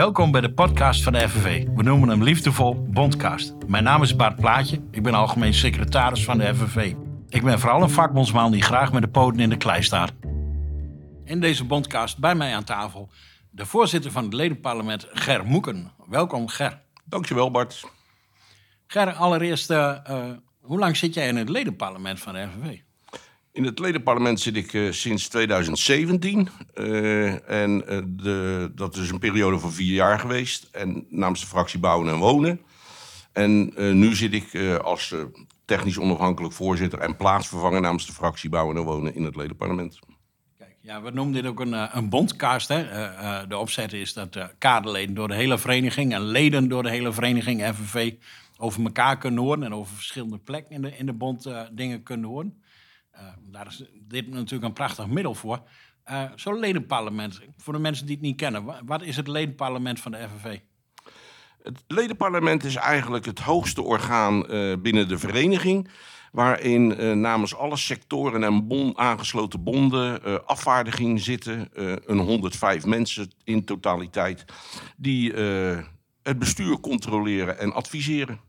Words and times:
Welkom 0.00 0.30
bij 0.30 0.40
de 0.40 0.52
podcast 0.52 1.02
van 1.02 1.12
de 1.12 1.28
FNV. 1.28 1.66
We 1.74 1.82
noemen 1.82 2.08
hem 2.08 2.22
liefdevol 2.22 2.86
Bondcast. 2.88 3.54
Mijn 3.66 3.84
naam 3.84 4.02
is 4.02 4.16
Bart 4.16 4.36
Plaatje. 4.36 4.80
Ik 4.90 5.02
ben 5.02 5.14
algemeen 5.14 5.54
secretaris 5.54 6.24
van 6.24 6.38
de 6.38 6.54
FNV. 6.54 6.94
Ik 7.28 7.42
ben 7.42 7.60
vooral 7.60 7.82
een 7.82 7.90
vakbondsman 7.90 8.52
die 8.52 8.62
graag 8.62 8.92
met 8.92 9.02
de 9.02 9.08
poten 9.08 9.40
in 9.40 9.48
de 9.48 9.56
klei 9.56 9.82
staat. 9.82 10.12
In 11.24 11.40
deze 11.40 11.64
Bondcast 11.64 12.18
bij 12.18 12.34
mij 12.34 12.54
aan 12.54 12.64
tafel 12.64 13.10
de 13.50 13.66
voorzitter 13.66 14.10
van 14.10 14.24
het 14.24 14.32
ledenparlement 14.32 15.06
Ger 15.12 15.44
Moeken. 15.44 15.92
Welkom 16.08 16.48
Ger. 16.48 16.82
Dankjewel 17.04 17.50
Bart. 17.50 17.84
Ger, 18.86 19.12
allereerst, 19.12 19.70
uh, 19.70 19.96
uh, 20.10 20.30
hoe 20.60 20.78
lang 20.78 20.96
zit 20.96 21.14
jij 21.14 21.28
in 21.28 21.36
het 21.36 21.48
ledenparlement 21.48 22.20
van 22.20 22.32
de 22.32 22.46
FNV? 22.48 22.78
In 23.52 23.64
het 23.64 23.78
ledenparlement 23.78 24.40
zit 24.40 24.56
ik 24.56 24.72
uh, 24.72 24.92
sinds 24.92 25.28
2017. 25.28 26.48
Uh, 26.74 27.50
en 27.50 27.82
uh, 27.88 27.98
de, 28.06 28.72
dat 28.74 28.96
is 28.96 29.10
een 29.10 29.18
periode 29.18 29.58
van 29.58 29.72
vier 29.72 29.94
jaar 29.94 30.18
geweest. 30.18 30.68
En 30.72 31.06
namens 31.08 31.40
de 31.40 31.46
fractie 31.46 31.78
Bouwen 31.78 32.08
en 32.08 32.18
Wonen. 32.18 32.60
En 33.32 33.72
nu 33.98 34.14
zit 34.14 34.32
ik 34.32 34.78
als 34.82 35.14
technisch 35.64 35.98
onafhankelijk 35.98 36.54
voorzitter 36.54 36.98
en 36.98 37.16
plaatsvervanger 37.16 37.80
namens 37.80 38.06
de 38.06 38.12
fractie 38.12 38.50
Bouwen 38.50 38.76
en 38.76 38.82
Wonen 38.82 39.14
in 39.14 39.24
het 39.24 39.36
ledenparlement. 39.36 39.98
Kijk, 40.58 40.76
ja, 40.80 41.02
we 41.02 41.10
noemen 41.10 41.34
dit 41.34 41.46
ook 41.46 41.60
een, 41.60 41.96
een 41.96 42.08
bondcast. 42.08 42.68
Hè? 42.68 42.84
de 43.46 43.56
opzet 43.56 43.92
is 43.92 44.12
dat 44.12 44.38
kaderleden 44.58 45.14
door 45.14 45.28
de 45.28 45.34
hele 45.34 45.58
vereniging 45.58 46.14
en 46.14 46.22
leden 46.22 46.68
door 46.68 46.82
de 46.82 46.90
hele 46.90 47.12
vereniging 47.12 47.62
FNV 47.74 48.14
over 48.58 48.82
elkaar 48.82 49.18
kunnen 49.18 49.42
horen 49.42 49.62
en 49.62 49.74
over 49.74 49.94
verschillende 49.94 50.38
plekken 50.38 50.74
in 50.74 50.82
de, 50.82 50.96
in 50.96 51.06
de 51.06 51.12
bond 51.12 51.50
dingen 51.72 52.02
kunnen 52.02 52.28
horen. 52.28 52.62
Uh, 53.14 53.20
daar 53.50 53.66
is 53.66 53.84
dit 54.08 54.28
natuurlijk 54.28 54.64
een 54.64 54.72
prachtig 54.72 55.06
middel 55.06 55.34
voor. 55.34 55.62
Uh, 56.10 56.22
Zo'n 56.34 56.58
ledenparlement, 56.58 57.40
voor 57.56 57.72
de 57.72 57.78
mensen 57.78 58.06
die 58.06 58.14
het 58.14 58.24
niet 58.24 58.36
kennen, 58.36 58.86
wat 58.86 59.02
is 59.02 59.16
het 59.16 59.28
ledenparlement 59.28 60.00
van 60.00 60.12
de 60.12 60.28
FNV? 60.28 60.58
Het 61.62 61.84
ledenparlement 61.86 62.64
is 62.64 62.74
eigenlijk 62.74 63.24
het 63.24 63.38
hoogste 63.38 63.82
orgaan 63.82 64.54
uh, 64.54 64.76
binnen 64.76 65.08
de 65.08 65.18
vereniging. 65.18 65.90
Waarin 66.32 67.20
namens 67.20 67.54
alle 67.54 67.76
sectoren 67.76 68.44
en 68.44 68.96
aangesloten 68.96 69.62
bonden 69.62 70.46
afvaardigingen 70.46 71.18
zitten. 71.18 71.68
een 72.10 72.18
105 72.18 72.84
mensen 72.84 73.30
in 73.44 73.64
totaliteit. 73.64 74.44
Die 74.96 75.32
het 76.22 76.38
bestuur 76.38 76.80
controleren 76.80 77.58
en 77.58 77.72
adviseren 77.72 78.40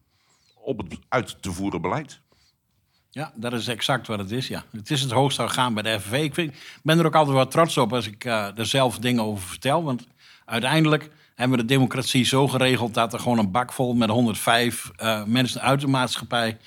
op 0.55 0.77
het 0.77 0.99
uit 1.09 1.41
te 1.41 1.51
voeren 1.51 1.81
beleid. 1.81 2.21
Ja, 3.13 3.31
dat 3.35 3.53
is 3.53 3.67
exact 3.67 4.07
wat 4.07 4.19
het 4.19 4.31
is, 4.31 4.47
ja. 4.47 4.63
Het 4.71 4.91
is 4.91 5.01
het 5.01 5.11
hoogste 5.11 5.41
orgaan 5.41 5.73
bij 5.73 5.83
de 5.83 5.99
FNV. 5.99 6.37
Ik 6.37 6.53
ben 6.83 6.99
er 6.99 7.05
ook 7.05 7.15
altijd 7.15 7.35
wel 7.35 7.47
trots 7.47 7.77
op 7.77 7.93
als 7.93 8.07
ik 8.07 8.25
uh, 8.25 8.57
er 8.57 8.65
zelf 8.65 8.99
dingen 8.99 9.23
over 9.23 9.47
vertel. 9.47 9.83
Want 9.83 10.07
uiteindelijk 10.45 11.09
hebben 11.35 11.57
we 11.57 11.63
de 11.63 11.73
democratie 11.73 12.25
zo 12.25 12.47
geregeld... 12.47 12.93
dat 12.93 13.13
er 13.13 13.19
gewoon 13.19 13.37
een 13.37 13.51
bak 13.51 13.73
vol 13.73 13.93
met 13.93 14.09
105 14.09 14.91
uh, 14.97 15.23
mensen 15.23 15.61
uit 15.61 15.81
de 15.81 15.87
maatschappij... 15.87 16.57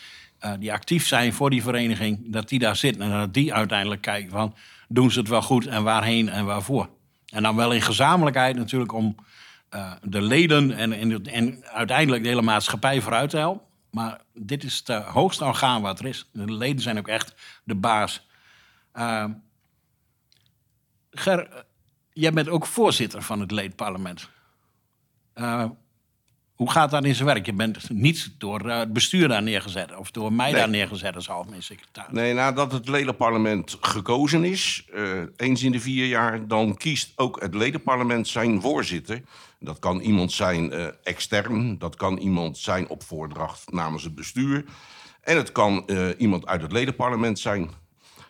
Uh, 0.45 0.53
die 0.59 0.73
actief 0.73 1.07
zijn 1.07 1.33
voor 1.33 1.51
die 1.51 1.63
vereniging, 1.63 2.33
dat 2.33 2.49
die 2.49 2.59
daar 2.59 2.77
zitten... 2.77 3.03
en 3.03 3.11
dat 3.11 3.35
die 3.35 3.55
uiteindelijk 3.55 4.01
kijken 4.01 4.31
van, 4.31 4.55
doen 4.89 5.11
ze 5.11 5.19
het 5.19 5.29
wel 5.29 5.43
goed 5.43 5.67
en 5.67 5.83
waarheen 5.83 6.29
en 6.29 6.45
waarvoor. 6.45 6.89
En 7.27 7.43
dan 7.43 7.57
wel 7.57 7.73
in 7.73 7.83
gezamenlijkheid 7.83 8.57
natuurlijk 8.57 8.93
om 8.93 9.15
de 10.03 10.23
leden... 10.23 10.73
En, 10.73 10.93
en, 10.93 11.27
en 11.27 11.65
uiteindelijk 11.65 12.23
de 12.23 12.29
hele 12.29 12.43
maatschappij 12.43 13.01
vooruit 13.01 13.31
te 13.31 13.37
helpen. 13.37 13.74
Maar 13.95 14.21
dit 14.33 14.65
is 14.65 14.83
het 14.85 15.05
hoogste 15.05 15.45
orgaan 15.45 15.83
wat 15.83 15.99
er 15.99 16.07
is. 16.07 16.29
De 16.33 16.53
leden 16.53 16.83
zijn 16.83 16.99
ook 16.99 17.09
echt 17.09 17.35
de 17.65 17.75
baas. 17.75 18.27
Uh, 18.95 19.25
Ger, 21.11 21.65
jij 22.13 22.33
bent 22.33 22.49
ook 22.49 22.67
voorzitter 22.67 23.23
van 23.23 23.41
het 23.41 23.51
ledenparlement. 23.51 24.29
Uh, 25.35 25.65
hoe 26.55 26.71
gaat 26.71 26.91
dat 26.91 27.05
in 27.05 27.15
zijn 27.15 27.29
werk? 27.29 27.47
Je 27.47 27.53
bent 27.53 27.91
niet 27.91 28.35
door 28.39 28.61
het 28.61 28.93
bestuur 28.93 29.29
daar 29.29 29.43
neergezet 29.43 29.97
of 29.97 30.11
door 30.11 30.33
mij 30.33 30.51
nee. 30.51 30.61
daar 30.61 30.69
neergezet 30.69 31.15
als 31.15 31.31
algemeen 31.31 31.63
secretaris. 31.63 32.13
Nee, 32.13 32.35
nadat 32.35 32.73
het 32.73 32.89
ledenparlement 32.89 33.77
gekozen 33.81 34.45
is, 34.45 34.89
uh, 34.95 35.23
eens 35.37 35.63
in 35.63 35.73
de 35.73 35.81
vier 35.81 36.07
jaar, 36.07 36.49
dan 36.49 36.77
kiest 36.77 37.13
ook 37.17 37.41
het 37.41 37.55
ledenparlement 37.55 38.29
zijn 38.29 38.61
voorzitter. 38.61 39.23
Dat 39.61 39.79
kan 39.79 40.01
iemand 40.01 40.33
zijn 40.33 40.73
uh, 40.73 40.87
extern, 41.03 41.79
dat 41.79 41.97
kan 41.97 42.19
iemand 42.19 42.59
zijn 42.59 42.89
op 42.89 43.03
voordracht 43.03 43.73
namens 43.73 44.03
het 44.03 44.15
bestuur. 44.15 44.65
En 45.21 45.37
het 45.37 45.53
kan 45.53 45.89
iemand 46.19 46.47
uit 46.47 46.63
het 46.63 46.73
ledenparlement 46.73 47.39
zijn. 47.39 47.71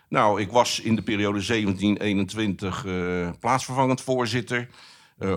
Nou, 0.08 0.40
ik 0.40 0.50
was 0.50 0.80
in 0.80 0.94
de 0.96 1.02
periode 1.02 1.64
17-21 2.82 2.86
uh, 2.86 3.28
plaatsvervangend 3.40 4.00
voorzitter 4.00 4.68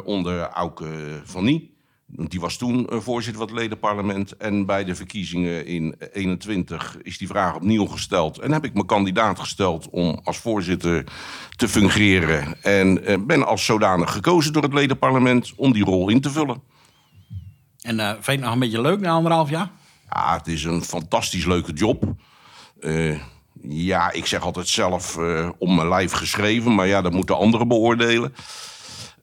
onder 0.04 0.42
Auke 0.50 1.22
van 1.24 1.44
Nie. 1.44 1.77
Die 2.10 2.40
was 2.40 2.58
toen 2.58 2.88
voorzitter 2.90 3.42
van 3.42 3.52
het 3.52 3.62
ledenparlement. 3.62 4.38
En 4.38 4.66
bij 4.66 4.84
de 4.84 4.96
verkiezingen 4.96 5.66
in 5.66 5.96
21 6.14 6.98
is 7.02 7.18
die 7.18 7.28
vraag 7.28 7.56
opnieuw 7.56 7.86
gesteld. 7.86 8.40
En 8.40 8.52
heb 8.52 8.66
ik 8.66 8.74
me 8.74 8.86
kandidaat 8.86 9.40
gesteld 9.40 9.90
om 9.90 10.20
als 10.24 10.38
voorzitter 10.38 11.04
te 11.56 11.68
fungeren. 11.68 12.64
En 12.64 13.02
ben 13.28 13.48
als 13.48 13.66
zodanig 13.66 14.12
gekozen 14.12 14.54
door 14.54 14.64
het 14.64 14.74
ledenparlement 14.74 15.54
om 15.56 15.74
die 15.74 15.84
rol 15.84 16.10
in 16.10 16.22
te 16.22 16.30
vullen. 16.30 16.62
En 17.88 18.00
uh, 18.00 18.10
vind 18.10 18.26
je 18.26 18.32
het 18.32 18.40
nog 18.40 18.54
een 18.54 18.60
beetje 18.60 18.82
leuk 18.82 19.00
na 19.00 19.12
anderhalf 19.12 19.50
jaar? 19.50 19.70
Ja, 20.10 20.38
het 20.38 20.48
is 20.48 20.64
een 20.64 20.84
fantastisch 20.84 21.46
leuke 21.46 21.74
job. 21.74 22.04
Uh, 22.80 23.20
ja, 23.62 24.12
ik 24.12 24.26
zeg 24.26 24.42
altijd 24.42 24.68
zelf 24.68 25.18
uh, 25.18 25.50
om 25.58 25.76
mijn 25.76 25.88
lijf 25.88 26.12
geschreven. 26.12 26.76
Maar 26.76 26.88
ja, 26.88 27.02
dat 27.02 27.12
moeten 27.12 27.38
anderen 27.38 27.68
beoordelen. 27.68 28.34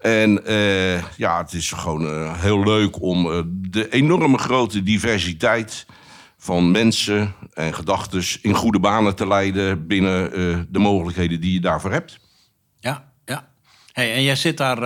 En 0.05 0.51
uh, 0.51 1.03
ja, 1.17 1.39
het 1.39 1.53
is 1.53 1.73
gewoon 1.73 2.03
uh, 2.03 2.41
heel 2.41 2.63
leuk 2.63 3.03
om 3.03 3.27
uh, 3.27 3.41
de 3.47 3.89
enorme 3.89 4.39
grote 4.39 4.83
diversiteit 4.83 5.87
van 6.39 6.71
mensen 6.71 7.35
en 7.53 7.75
gedachten 7.75 8.23
in 8.43 8.55
goede 8.55 8.79
banen 8.79 9.15
te 9.17 9.27
leiden 9.27 9.87
binnen 9.87 10.31
de 10.73 10.79
mogelijkheden 10.79 11.41
die 11.41 11.53
je 11.53 11.61
daarvoor 11.61 11.93
hebt. 11.93 12.19
Ja, 12.81 13.05
ja. 13.25 13.49
Hey, 13.93 14.15
en 14.15 14.23
jij 14.23 14.37
zit 14.37 14.57
daar 14.57 14.79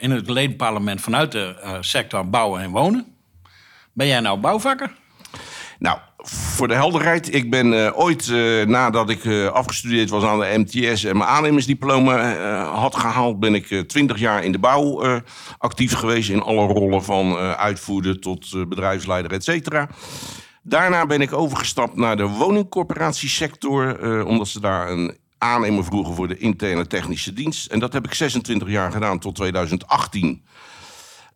in 0.00 0.10
het 0.10 0.28
ledenparlement 0.28 1.00
vanuit 1.00 1.32
de 1.32 1.78
sector 1.80 2.30
bouwen 2.30 2.62
en 2.62 2.70
wonen. 2.70 3.06
Ben 3.92 4.06
jij 4.06 4.20
nou 4.20 4.38
bouwvakker? 4.40 4.94
Nou, 5.78 5.98
voor 6.22 6.68
de 6.68 6.74
helderheid, 6.74 7.34
ik 7.34 7.50
ben 7.50 7.72
uh, 7.72 7.98
ooit 7.98 8.26
uh, 8.26 8.66
nadat 8.66 9.10
ik 9.10 9.24
uh, 9.24 9.46
afgestudeerd 9.46 10.10
was 10.10 10.24
aan 10.24 10.38
de 10.38 10.64
MTS 10.66 11.04
en 11.04 11.16
mijn 11.16 11.30
aannemersdiploma 11.30 12.34
had 12.64 12.96
gehaald, 12.96 13.40
ben 13.40 13.54
ik 13.54 13.88
twintig 13.88 14.18
jaar 14.18 14.44
in 14.44 14.52
de 14.52 14.58
bouw 14.58 15.04
actief 15.58 15.92
geweest 15.92 16.30
in 16.30 16.42
alle 16.42 16.66
rollen 16.66 17.04
van 17.04 17.36
uitvoerder 17.36 18.20
tot 18.20 18.68
bedrijfsleider, 18.68 19.32
et 19.32 19.44
cetera. 19.44 19.88
Daarna 20.62 21.06
ben 21.06 21.20
ik 21.20 21.32
overgestapt 21.32 21.96
naar 21.96 22.16
de 22.16 22.26
woningcorporatiesector, 22.26 24.24
omdat 24.24 24.48
ze 24.48 24.60
daar 24.60 24.90
een 24.90 25.16
aannemer 25.38 25.84
vroegen 25.84 26.14
voor 26.14 26.28
de 26.28 26.38
interne 26.38 26.86
technische 26.86 27.32
dienst. 27.32 27.70
En 27.70 27.78
dat 27.78 27.92
heb 27.92 28.04
ik 28.04 28.14
26 28.14 28.68
jaar 28.68 28.92
gedaan 28.92 29.18
tot 29.18 29.34
2018. 29.34 30.42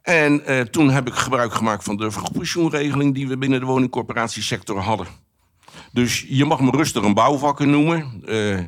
En 0.05 0.43
uh, 0.51 0.61
toen 0.61 0.91
heb 0.91 1.07
ik 1.07 1.15
gebruik 1.15 1.55
gemaakt 1.55 1.85
van 1.85 1.97
de 1.97 2.11
vergoedpensioenregeling 2.11 3.15
die 3.15 3.29
we 3.29 3.39
binnen 3.39 3.61
de 3.61 3.67
woningcorporatiesector 3.67 4.79
hadden. 4.79 5.07
Dus 5.93 6.25
je 6.29 6.45
mag 6.45 6.61
me 6.61 6.71
rustig 6.71 7.03
een 7.03 7.15
bouwvakker 7.15 7.67
noemen. 7.67 8.23
Uh, 8.25 8.61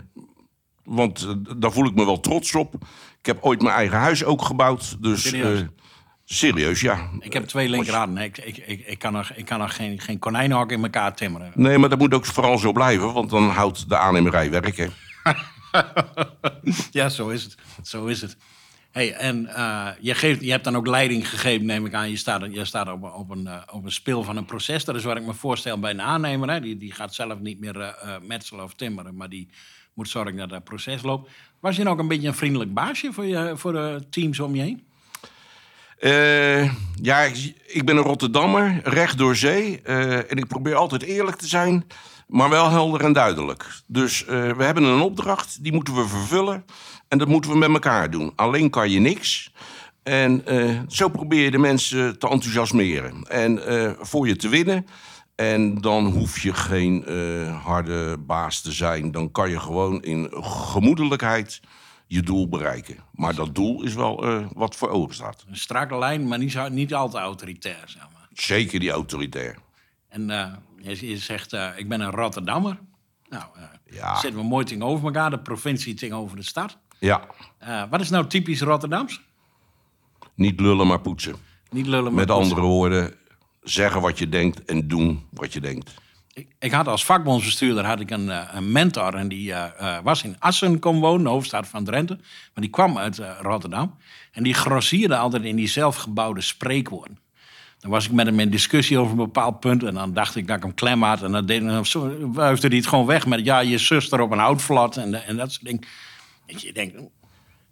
want 0.85 1.23
uh, 1.23 1.33
daar 1.57 1.73
voel 1.73 1.87
ik 1.87 1.95
me 1.95 2.05
wel 2.05 2.21
trots 2.21 2.55
op. 2.55 2.75
Ik 3.19 3.27
heb 3.27 3.39
ooit 3.41 3.63
mijn 3.63 3.75
eigen 3.75 3.99
huis 3.99 4.25
ook 4.25 4.43
gebouwd. 4.43 5.03
Dus 5.03 5.23
serieus, 5.29 5.65
serieus 6.25 6.81
ja. 6.81 7.11
Ik 7.19 7.33
heb 7.33 7.45
twee 7.45 7.69
linkerhanden. 7.69 8.23
Ik, 8.23 8.39
ik, 8.39 8.57
ik, 8.57 8.87
ik, 8.87 8.99
kan 8.99 9.13
nog, 9.13 9.31
ik 9.31 9.45
kan 9.45 9.71
geen, 9.71 10.01
geen 10.01 10.19
konijnenhok 10.19 10.73
in 10.73 10.83
elkaar 10.83 11.15
timmeren. 11.15 11.53
Nee, 11.55 11.79
maar 11.79 11.89
dat 11.89 11.99
moet 11.99 12.15
ook 12.15 12.27
vooral 12.27 12.59
zo 12.59 12.73
blijven. 12.73 13.13
Want 13.13 13.31
dan 13.31 13.49
houdt 13.49 13.89
de 13.89 13.97
aannemerij 13.97 14.51
werken. 14.51 14.93
ja, 16.91 17.09
zo 17.09 17.29
is 17.29 17.43
het. 17.43 17.57
Zo 17.83 18.07
is 18.07 18.21
het. 18.21 18.37
Hey, 18.97 19.15
en 19.15 19.43
uh, 19.43 19.89
je, 20.01 20.15
geeft, 20.15 20.41
je 20.41 20.51
hebt 20.51 20.65
dan 20.65 20.77
ook 20.77 20.87
leiding 20.87 21.29
gegeven, 21.29 21.67
neem 21.67 21.87
ik 21.87 21.95
aan. 21.95 22.11
Je 22.11 22.17
staat, 22.17 22.43
je 22.51 22.65
staat 22.65 22.93
op, 22.93 23.03
op, 23.03 23.31
een, 23.31 23.45
uh, 23.45 23.57
op 23.73 23.85
een 23.85 23.93
spil 23.93 24.23
van 24.23 24.37
een 24.37 24.45
proces. 24.45 24.85
Dat 24.85 24.95
is 24.95 25.05
wat 25.05 25.17
ik 25.17 25.27
me 25.27 25.35
voorstel 25.35 25.79
bij 25.79 25.91
een 25.91 26.03
aannemer. 26.03 26.51
Hè. 26.51 26.61
Die, 26.61 26.77
die 26.77 26.93
gaat 26.93 27.15
zelf 27.15 27.39
niet 27.39 27.61
meer 27.61 27.77
uh, 27.77 27.93
metselen 28.23 28.65
of 28.65 28.75
timmeren, 28.75 29.17
maar 29.17 29.29
die 29.29 29.49
moet 29.95 30.09
zorgen 30.09 30.37
dat 30.37 30.49
dat 30.49 30.65
proces 30.65 31.03
loopt. 31.03 31.31
Was 31.61 31.77
je 31.77 31.83
nou 31.83 31.95
ook 31.95 32.03
een 32.03 32.09
beetje 32.09 32.29
een 32.29 32.35
vriendelijk 32.35 32.75
baasje 32.75 33.13
voor, 33.13 33.25
je, 33.25 33.53
voor 33.57 33.73
de 33.73 34.07
teams 34.11 34.41
om 34.41 34.55
je 34.55 34.63
heen? 34.63 34.85
ja, 37.03 37.21
ik, 37.21 37.55
ik, 37.67 37.85
ben 37.85 37.97
een 37.97 38.03
Rotterdammer, 38.03 38.81
recht 38.85 39.19
door 39.19 39.37
zee. 39.37 39.83
en 39.83 40.37
ik 40.37 40.47
probeer 40.47 40.75
altijd 40.75 41.03
eerlijk 41.03 41.37
te 41.37 41.47
zijn, 41.47 41.87
maar 42.27 42.49
wel 42.49 42.71
helder 42.71 43.05
en 43.05 43.13
duidelijk. 43.13 43.83
Dus 43.87 44.25
we 44.25 44.65
hebben 44.65 44.83
een 44.83 45.01
opdracht, 45.01 45.63
die 45.63 45.73
moeten 45.73 45.95
we 45.95 46.09
vervullen. 46.09 46.65
En 47.09 47.19
dat 47.19 47.29
moeten 47.29 47.51
we 47.51 47.59
met 47.59 47.69
elkaar 47.69 48.11
doen. 48.11 48.33
Alleen 48.37 48.71
kan 48.71 48.91
je 48.91 49.01
niks. 49.01 49.53
En 50.03 50.43
uh, 50.49 50.81
zo 50.89 51.09
probeer 51.09 51.45
je 51.45 51.51
de 51.51 51.59
mensen 51.59 52.19
te 52.19 52.29
enthousiasmeren. 52.29 53.25
En 53.29 53.73
uh, 53.73 53.91
voor 53.99 54.29
je 54.29 54.37
te 54.37 54.49
winnen. 54.49 54.87
En 55.35 55.81
dan 55.81 56.07
hoef 56.07 56.41
je 56.41 56.55
geen 56.55 57.05
harde 57.63 58.19
baas 58.19 58.61
te 58.61 58.73
zijn. 58.73 59.11
Dan 59.11 59.31
kan 59.31 59.51
je 59.51 59.61
gewoon 59.61 60.03
in 60.03 60.29
gemoedelijkheid 60.41 61.61
je 62.07 62.23
doel 62.23 62.49
bereiken. 62.49 62.97
Maar 63.13 63.35
dat 63.35 63.55
doel 63.55 63.83
is 63.83 63.95
wel 63.95 64.25
eh, 64.25 64.47
wat 64.55 64.77
voor 64.77 64.89
ogen 64.89 65.15
staat. 65.15 65.45
Een 65.49 65.57
strakke 65.57 65.99
lijn, 65.99 66.29
maar 66.29 66.39
niet, 66.39 66.69
niet 66.71 66.95
al 66.95 67.09
te 67.09 67.19
autoritair, 67.19 67.83
zeg 67.87 68.03
maar. 68.13 68.29
Zeker 68.33 68.81
die 68.81 68.91
autoritair. 68.91 69.57
En 70.09 70.31
eh, 70.31 70.53
je, 70.83 71.09
je 71.09 71.17
zegt, 71.19 71.53
eh, 71.53 71.69
ik 71.77 71.89
ben 71.89 72.01
een 72.01 72.11
Rotterdammer. 72.11 72.79
Nou, 73.29 73.45
Ja. 73.91 74.17
zitten 74.21 74.41
we 74.41 74.47
mooi 74.47 74.65
tegenover 74.65 75.05
elkaar. 75.07 75.31
De 75.31 75.39
provincie 75.39 75.95
tegenover 75.95 76.37
de 76.37 76.43
stad. 76.43 76.79
Ja, 76.99 77.21
Eh, 77.59 77.83
wat 77.91 78.01
is 78.01 78.11
nou 78.11 78.27
typisch 78.27 78.61
Rotterdams? 78.61 79.21
niet 80.35 80.61
lullen 80.61 80.87
maar 80.87 81.01
poetsen. 81.01 81.35
Niet 81.71 81.87
lullen, 81.87 82.05
maar 82.05 82.13
Met 82.13 82.27
poetsen. 82.27 82.43
andere 82.43 82.61
woorden, 82.61 83.15
zeggen 83.63 84.01
wat 84.01 84.19
je 84.19 84.29
denkt 84.29 84.65
en 84.65 84.89
doen 84.89 85.27
wat 85.31 85.53
je 85.53 85.61
denkt. 85.61 85.95
Ik, 86.33 86.49
ik 86.59 86.73
had 86.73 86.89
als 86.89 87.05
vakbondsbestuurder 87.05 87.85
had 87.85 88.01
ik 88.01 88.11
een, 88.11 88.57
een 88.57 88.73
mentor 88.73 89.15
en 89.15 89.29
die 89.29 89.55
was 90.03 90.23
in 90.23 90.37
Assen 90.39 90.79
komen 90.79 91.01
wonen, 91.01 91.23
de 91.25 91.29
hoofdstad 91.31 91.69
van 91.69 91.85
Drenthe. 91.85 92.15
Maar 92.15 92.63
die 92.65 92.71
kwam 92.71 92.99
uit 92.99 93.21
Rotterdam 93.41 93.97
en 94.33 94.43
die 94.43 94.55
grossierde 94.55 95.17
altijd 95.17 95.45
in 95.45 95.57
die 95.57 95.69
zelfgebouwde 95.69 96.41
spreekwoorden. 96.41 97.19
Dan 97.87 97.95
was 97.95 98.07
ik 98.07 98.13
met 98.13 98.27
hem 98.27 98.41
in 98.41 98.51
discussie 98.51 98.99
over 98.99 99.11
een 99.11 99.17
bepaald 99.17 99.61
punt 99.61 99.83
en 99.83 99.95
dan 99.95 100.13
dacht 100.13 100.37
ik 100.37 100.47
dat 100.47 100.57
ik 100.57 100.63
hem 100.63 100.75
klem 100.75 101.03
had. 101.03 101.23
En 101.23 101.33
dan, 101.33 101.47
deed, 101.47 101.63
hij 101.63 102.59
het 102.59 102.87
gewoon 102.87 103.07
weg 103.07 103.27
met 103.27 103.45
ja, 103.45 103.59
je 103.59 103.79
zuster 103.79 104.21
op 104.21 104.31
een 104.31 104.39
houtvlat 104.39 104.97
en, 104.97 105.27
en 105.27 105.37
dat 105.37 105.53
soort 105.53 105.65
dingen. 105.65 105.83
Weet 106.47 106.63
je, 106.63 106.73
denkt, 106.73 106.97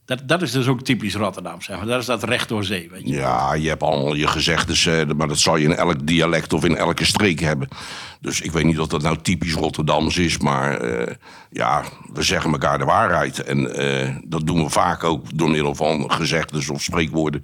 dat, 0.04 0.28
dat 0.28 0.42
is 0.42 0.52
dus 0.52 0.66
ook 0.66 0.82
typisch 0.82 1.14
Rotterdam, 1.14 1.62
zeg 1.62 1.76
maar. 1.76 1.86
Dat 1.86 2.00
is 2.00 2.06
dat 2.06 2.22
recht 2.22 2.48
door 2.48 2.64
zee, 2.64 2.90
weet 2.90 3.02
je. 3.02 3.14
Ja, 3.14 3.54
je 3.54 3.68
hebt 3.68 3.82
allemaal 3.82 4.14
je 4.14 4.26
gezegdes, 4.26 4.86
eh, 4.86 5.06
maar 5.16 5.28
dat 5.28 5.38
zal 5.38 5.56
je 5.56 5.64
in 5.64 5.76
elk 5.76 6.06
dialect 6.06 6.52
of 6.52 6.64
in 6.64 6.76
elke 6.76 7.04
streek 7.04 7.40
hebben. 7.40 7.68
Dus 8.20 8.40
ik 8.40 8.52
weet 8.52 8.64
niet 8.64 8.80
of 8.80 8.86
dat 8.86 9.02
nou 9.02 9.18
typisch 9.22 9.54
Rotterdams 9.54 10.18
is, 10.18 10.38
maar 10.38 10.80
eh, 10.80 11.14
ja, 11.50 11.82
we 12.12 12.22
zeggen 12.22 12.52
elkaar 12.52 12.78
de 12.78 12.84
waarheid. 12.84 13.42
En 13.42 13.74
eh, 13.74 14.16
dat 14.24 14.46
doen 14.46 14.64
we 14.64 14.70
vaak 14.70 15.04
ook 15.04 15.38
door 15.38 15.50
middel 15.50 15.74
van 15.74 16.10
gezegdes 16.10 16.70
of 16.70 16.82
spreekwoorden. 16.82 17.40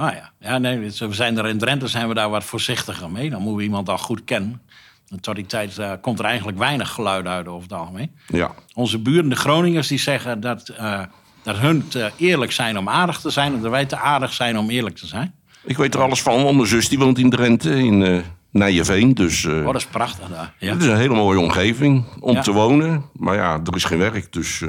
Ah 0.00 0.12
ja, 0.14 0.30
ja 0.40 0.58
nee, 0.58 0.78
we 0.98 1.12
zijn 1.14 1.38
er 1.38 1.46
in 1.48 1.58
Drenthe 1.58 1.88
zijn 1.88 2.08
we 2.08 2.14
daar 2.14 2.30
wat 2.30 2.44
voorzichtiger 2.44 3.10
mee. 3.10 3.30
Dan 3.30 3.38
moeten 3.40 3.56
we 3.58 3.62
iemand 3.62 3.88
al 3.88 3.98
goed 3.98 4.24
kennen. 4.24 4.60
En 5.08 5.20
tot 5.20 5.34
die 5.34 5.46
tijd 5.46 5.80
komt 6.00 6.18
er 6.18 6.24
eigenlijk 6.24 6.58
weinig 6.58 6.90
geluid 6.90 7.26
uit 7.26 7.46
over 7.48 7.62
het 7.62 7.72
algemeen. 7.78 8.10
Ja, 8.26 8.50
Onze 8.74 8.98
buren, 8.98 9.28
de 9.28 9.36
Groningers, 9.36 9.88
die 9.88 9.98
zeggen 9.98 10.40
dat, 10.40 10.68
eh, 10.68 11.00
dat 11.42 11.56
hun 11.58 11.88
te 11.88 12.10
eerlijk 12.16 12.52
zijn 12.52 12.78
om 12.78 12.88
aardig 12.88 13.20
te 13.20 13.30
zijn... 13.30 13.54
en 13.54 13.60
dat 13.60 13.70
wij 13.70 13.84
te 13.86 13.96
aardig 13.96 14.32
zijn 14.32 14.58
om 14.58 14.70
eerlijk 14.70 14.96
te 14.96 15.06
zijn. 15.06 15.34
ik 15.64 15.76
weet 15.76 15.94
er 15.94 16.00
alles 16.00 16.22
van, 16.22 16.42
want 16.42 16.56
mijn 16.56 16.68
zus 16.68 16.88
die 16.88 16.98
woont 16.98 17.18
in 17.18 17.30
Drenthe, 17.30 17.78
in 17.78 18.02
eh 18.02 18.18
Nijeveen. 18.52 19.14
Dus 19.14 19.44
eh, 19.44 19.52
Oh, 19.58 19.64
dat 19.66 19.76
is 19.76 19.86
prachtig 19.86 20.28
daar. 20.28 20.52
Ja. 20.58 20.72
het 20.72 20.82
is 20.82 20.88
een 20.88 20.96
hele 20.96 21.14
mooie 21.14 21.38
omgeving 21.40 22.04
om 22.20 22.34
Ja. 22.34 22.40
te 22.42 22.52
wonen. 22.52 23.04
Maar 23.12 23.34
ja, 23.34 23.60
er 23.66 23.74
is 23.76 23.84
geen 23.84 23.98
werk, 23.98 24.32
dus 24.32 24.62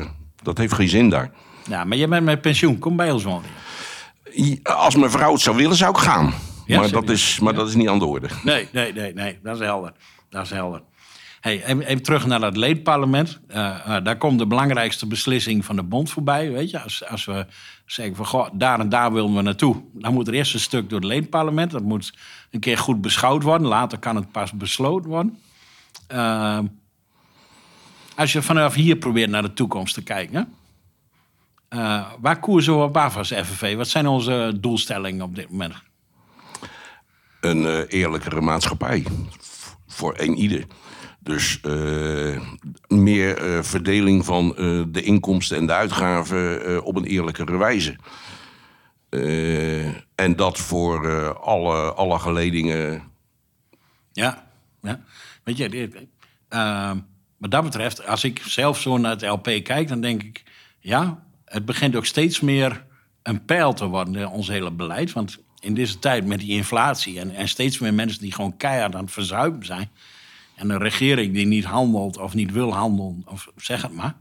dat 0.44 0.58
heeft 0.58 0.74
geen 0.74 0.90
zin 0.90 1.10
daar. 1.10 1.32
ja, 1.70 1.84
maar 1.84 1.98
je 1.98 2.08
bent 2.08 2.26
met 2.26 2.42
pensioen, 2.42 2.80
kom 2.80 2.96
bij 2.96 3.12
ons 3.12 3.24
wonen. 3.24 3.50
Als 4.64 4.96
mijn 4.96 5.12
vrouw 5.12 5.32
het 5.32 5.42
zou 5.42 5.56
willen, 5.56 5.76
zou 5.76 5.92
ik 5.92 5.98
gaan. 5.98 6.34
Ja, 6.66 6.80
maar 6.80 6.92
dat 6.92 7.10
is, 7.10 7.40
maar 7.40 7.54
dat 7.54 7.68
is 7.68 7.76
niet 7.76 7.90
aan 7.90 8.00
de 8.00 8.06
orde. 8.06 8.28
Nee, 8.44 8.68
nee, 8.72 8.94
nee, 8.94 9.14
nee, 9.14 9.40
dat 9.44 9.60
is 9.60 9.66
helder. 9.66 9.94
Dat 10.30 10.44
is 10.44 10.50
helder. 10.50 10.82
Hey, 11.42 11.64
even, 11.66 11.82
even 11.82 12.04
terug 12.04 12.26
naar 12.26 12.40
dat 12.40 12.58
leedparlement. 12.58 13.40
Eh, 13.48 13.96
eh, 13.96 14.04
daar 14.04 14.18
komt 14.18 14.40
de 14.40 14.48
belangrijkste 14.48 15.08
beslissing 15.08 15.66
van 15.66 15.76
de 15.76 15.84
bond 15.84 16.10
voorbij. 16.10 16.52
Weet 16.52 16.70
je? 16.70 16.82
Als, 16.82 17.06
als 17.08 17.26
we 17.26 17.46
zeggen 17.86 18.16
van 18.16 18.26
goh, 18.26 18.48
daar 18.54 18.80
en 18.80 18.90
daar 18.90 19.14
willen 19.14 19.36
we 19.36 19.42
naartoe. 19.42 19.84
Dan 19.94 20.14
moet 20.14 20.28
er 20.28 20.34
eerst 20.34 20.54
een 20.54 20.60
stuk 20.60 20.90
door 20.90 21.00
het 21.00 21.08
leedparlement. 21.08 21.72
Dat 21.72 21.84
moet 21.84 22.14
een 22.52 22.60
keer 22.60 22.78
goed 22.78 23.02
beschouwd 23.02 23.44
worden. 23.44 23.68
Later 23.68 23.98
kan 23.98 24.16
het 24.16 24.32
pas 24.32 24.52
besloten 24.52 25.10
worden. 25.10 25.40
Eh, 26.08 26.60
als 28.16 28.34
je 28.34 28.42
vanaf 28.42 28.74
hier 28.74 28.96
probeert 28.96 29.30
naar 29.30 29.42
de 29.42 29.54
toekomst 29.54 29.94
te 29.94 30.04
kijken. 30.04 30.54
Eh, 31.72 32.12
waar 32.20 32.40
koersen 32.40 32.78
we 32.78 32.84
op 32.84 32.98
af 32.98 33.18
als 33.18 33.28
FNV? 33.28 33.76
Wat 33.76 33.88
zijn 33.88 34.08
onze 34.08 34.58
doelstellingen 34.60 35.26
op 35.26 35.36
dit 35.36 35.50
moment? 35.50 35.74
een 37.42 37.66
eh, 37.66 37.80
eerlijkere 37.88 38.42
maatschappij. 38.42 39.06
Voor 39.88 40.14
een 40.18 40.38
ieder. 40.38 40.66
Dus 41.20 41.62
eh, 41.62 42.42
meer 42.88 43.64
verdeling 43.66 44.26
van 44.26 44.50
de 44.92 45.02
inkomsten 45.02 45.58
en 45.58 45.66
de 45.66 45.74
uitgaven 45.74 46.84
op 46.84 46.96
een 46.96 47.06
eerlijkere 47.06 47.58
wijze. 47.58 47.96
En 50.16 50.36
dat 50.36 50.58
voor 50.58 51.34
alle, 51.38 51.94
alle 51.94 52.20
geledingen. 52.20 53.02
Ja, 54.12 54.48
ja. 54.82 55.02
Weet 55.44 55.58
je, 55.58 55.70
dit, 55.70 55.96
wat 57.38 57.52
dat 57.52 57.64
betreft, 57.64 58.08
als 58.08 58.24
ik 58.24 58.42
zelf 58.46 58.80
zo 58.80 58.98
naar 58.98 59.12
het 59.12 59.22
LP 59.22 59.64
kijk, 59.64 59.88
dan 59.88 60.02
denk 60.02 60.24
ik, 60.24 60.44
ja, 60.80 61.24
het 61.52 61.66
begint 61.66 61.96
ook 61.96 62.06
steeds 62.06 62.40
meer 62.40 62.86
een 63.24 63.46
pijl 63.46 63.74
te 63.74 63.86
worden, 63.86 64.16
eh, 64.16 64.34
ons 64.34 64.48
hele 64.48 64.72
beleid. 64.72 65.14
Want 65.14 65.38
in 65.60 65.74
deze 65.74 66.00
tijd 66.00 66.26
met 66.26 66.40
die 66.40 66.52
inflatie 66.52 67.20
en, 67.20 67.36
en 67.36 67.48
steeds 67.48 67.80
meer 67.80 67.94
mensen 67.94 68.22
die 68.22 68.32
gewoon 68.32 68.58
keihard 68.58 68.96
aan 68.96 69.04
het 69.04 69.14
verzuipen 69.14 69.66
zijn. 69.66 69.90
En 70.56 70.70
een 70.70 70.80
regering 70.80 71.34
die 71.34 71.46
niet 71.46 71.66
handelt 71.66 72.18
of 72.18 72.34
niet 72.34 72.52
wil 72.52 72.74
handelen, 72.74 73.24
of 73.26 73.48
zeg 73.56 73.82
het 73.82 73.94
maar. 73.94 74.16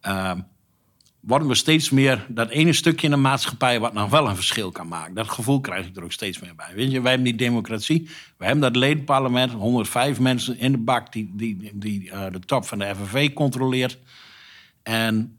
eh, 0.00 0.32
worden 1.20 1.48
we 1.48 1.54
steeds 1.54 1.90
meer 1.90 2.26
dat 2.28 2.50
ene 2.50 2.72
stukje 2.72 3.06
in 3.06 3.12
de 3.12 3.18
maatschappij 3.18 3.80
wat 3.80 3.92
nog 3.92 4.10
wel 4.10 4.28
een 4.28 4.34
verschil 4.34 4.70
kan 4.70 4.88
maken. 4.88 5.14
Dat 5.14 5.28
gevoel 5.28 5.60
krijg 5.60 5.86
ik 5.86 5.96
er 5.96 6.04
ook 6.04 6.12
steeds 6.12 6.40
meer 6.40 6.54
bij. 6.54 6.74
Weet 6.74 6.90
je, 6.90 7.00
wij 7.00 7.10
hebben 7.10 7.30
die 7.30 7.46
democratie, 7.46 8.08
wij 8.36 8.46
hebben 8.46 8.72
dat 8.72 8.82
ledenparlement, 8.82 9.52
105 9.52 10.20
mensen 10.20 10.58
in 10.58 10.72
de 10.72 10.78
bak 10.78 11.12
die, 11.12 11.30
die, 11.34 11.70
die 11.74 12.10
eh, 12.10 12.32
de 12.32 12.38
top 12.38 12.64
van 12.64 12.78
de 12.78 12.94
FNV 12.94 13.32
controleert. 13.32 13.98
En 14.82 15.36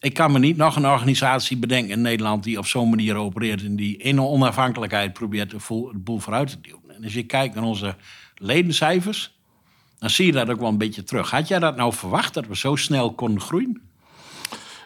ik 0.00 0.14
kan 0.14 0.32
me 0.32 0.38
niet 0.38 0.56
nog 0.56 0.76
een 0.76 0.86
organisatie 0.86 1.56
bedenken 1.56 1.90
in 1.90 2.00
Nederland 2.00 2.44
die 2.44 2.58
op 2.58 2.66
zo'n 2.66 2.90
manier 2.90 3.16
opereert 3.16 3.64
en 3.64 3.76
die 3.76 3.96
in 3.96 4.20
onafhankelijkheid 4.20 5.12
probeert 5.12 5.50
de, 5.50 5.90
boel 5.94 6.18
vooruit 6.18 6.48
te 6.48 6.60
duwen. 6.60 6.96
En 6.96 7.04
als 7.04 7.14
je 7.14 7.22
kijkt 7.22 7.54
naar 7.54 7.64
onze 7.64 7.96
ledencijfers, 8.34 9.38
dan 9.98 10.10
zie 10.10 10.26
je 10.26 10.32
dat 10.32 10.50
ook 10.50 10.60
wel 10.60 10.68
een 10.68 10.78
beetje 10.78 11.04
terug. 11.04 11.30
Had 11.30 11.48
jij 11.48 11.58
dat 11.58 11.76
nou 11.76 11.92
verwacht 11.92 12.34
dat 12.34 12.46
we 12.46 12.56
zo 12.56 12.76
snel 12.76 13.14
konden 13.14 13.40
groeien? 13.40 13.80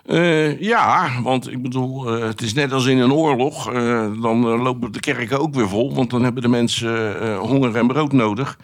Eh, 0.07 0.61
ja, 0.61 1.11
want 1.23 1.51
ik 1.51 1.63
bedoel, 1.63 2.15
eh, 2.15 2.27
het 2.27 2.43
is 2.43 2.55
net 2.55 2.73
als 2.73 2.87
in 2.87 2.99
een 2.99 3.13
oorlog. 3.13 3.73
eh, 3.73 4.23
dan 4.23 4.39
lopen 4.39 4.93
de 4.93 5.01
kerken 5.01 5.41
ook 5.41 5.55
weer 5.55 5.69
vol, 5.69 5.95
want 5.95 6.11
dan 6.11 6.23
hebben 6.23 6.43
de 6.43 6.49
mensen 6.49 7.37
honger 7.37 7.77
en 7.77 7.87
brood 7.87 8.13
nodig. 8.13 8.59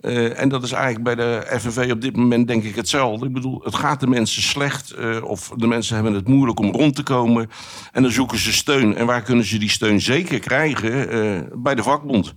Eh, 0.00 0.40
en 0.40 0.48
dat 0.48 0.62
is 0.62 0.72
eigenlijk 0.72 1.04
bij 1.04 1.14
de 1.14 1.58
FNV 1.60 1.90
op 1.90 2.00
dit 2.00 2.16
moment 2.16 2.48
denk 2.48 2.64
ik 2.64 2.76
hetzelfde. 2.76 3.26
Ik 3.26 3.32
bedoel, 3.32 3.60
het 3.64 3.74
gaat 3.74 4.00
de 4.00 4.06
mensen 4.06 4.42
slecht 4.42 4.90
eh, 4.90 5.24
of 5.24 5.52
de 5.56 5.66
mensen 5.66 5.94
hebben 5.94 6.14
het 6.14 6.28
moeilijk 6.28 6.58
om 6.58 6.72
rond 6.72 6.94
te 6.94 7.02
komen. 7.02 7.50
En 7.92 8.02
dan 8.02 8.12
zoeken 8.12 8.38
ze 8.38 8.52
steun. 8.52 8.96
En 8.96 9.06
waar 9.06 9.22
kunnen 9.22 9.44
ze 9.44 9.58
die 9.58 9.70
steun 9.70 10.00
zeker 10.00 10.38
krijgen? 10.38 11.10
Eh, 11.10 11.40
bij 11.54 11.74
de 11.74 11.82
vakbond. 11.82 12.32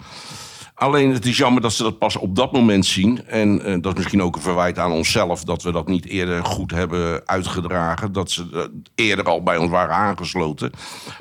Alleen 0.75 1.13
het 1.13 1.25
is 1.25 1.37
jammer 1.37 1.61
dat 1.61 1.73
ze 1.73 1.83
dat 1.83 1.97
pas 1.97 2.15
op 2.15 2.35
dat 2.35 2.51
moment 2.51 2.85
zien. 2.85 3.25
En 3.27 3.81
dat 3.81 3.93
is 3.93 3.97
misschien 3.97 4.21
ook 4.21 4.35
een 4.35 4.41
verwijt 4.41 4.79
aan 4.79 4.91
onszelf 4.91 5.43
dat 5.43 5.63
we 5.63 5.71
dat 5.71 5.87
niet 5.87 6.05
eerder 6.05 6.45
goed 6.45 6.71
hebben 6.71 7.21
uitgedragen. 7.25 8.11
Dat 8.11 8.31
ze 8.31 8.71
eerder 8.95 9.25
al 9.25 9.43
bij 9.43 9.57
ons 9.57 9.69
waren 9.69 9.95
aangesloten. 9.95 10.71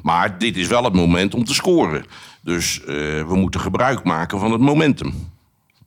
Maar 0.03 0.39
dit 0.39 0.57
is 0.57 0.67
wel 0.67 0.85
het 0.85 0.95
moment 0.95 1.35
om 1.35 1.45
te 1.45 1.55
scoren. 1.55 2.05
Dus 2.43 2.81
we 2.85 3.35
moeten 3.35 3.61
gebruik 3.61 4.05
maken 4.05 4.39
van 4.39 4.53
het 4.53 4.61
momentum. 4.61 5.33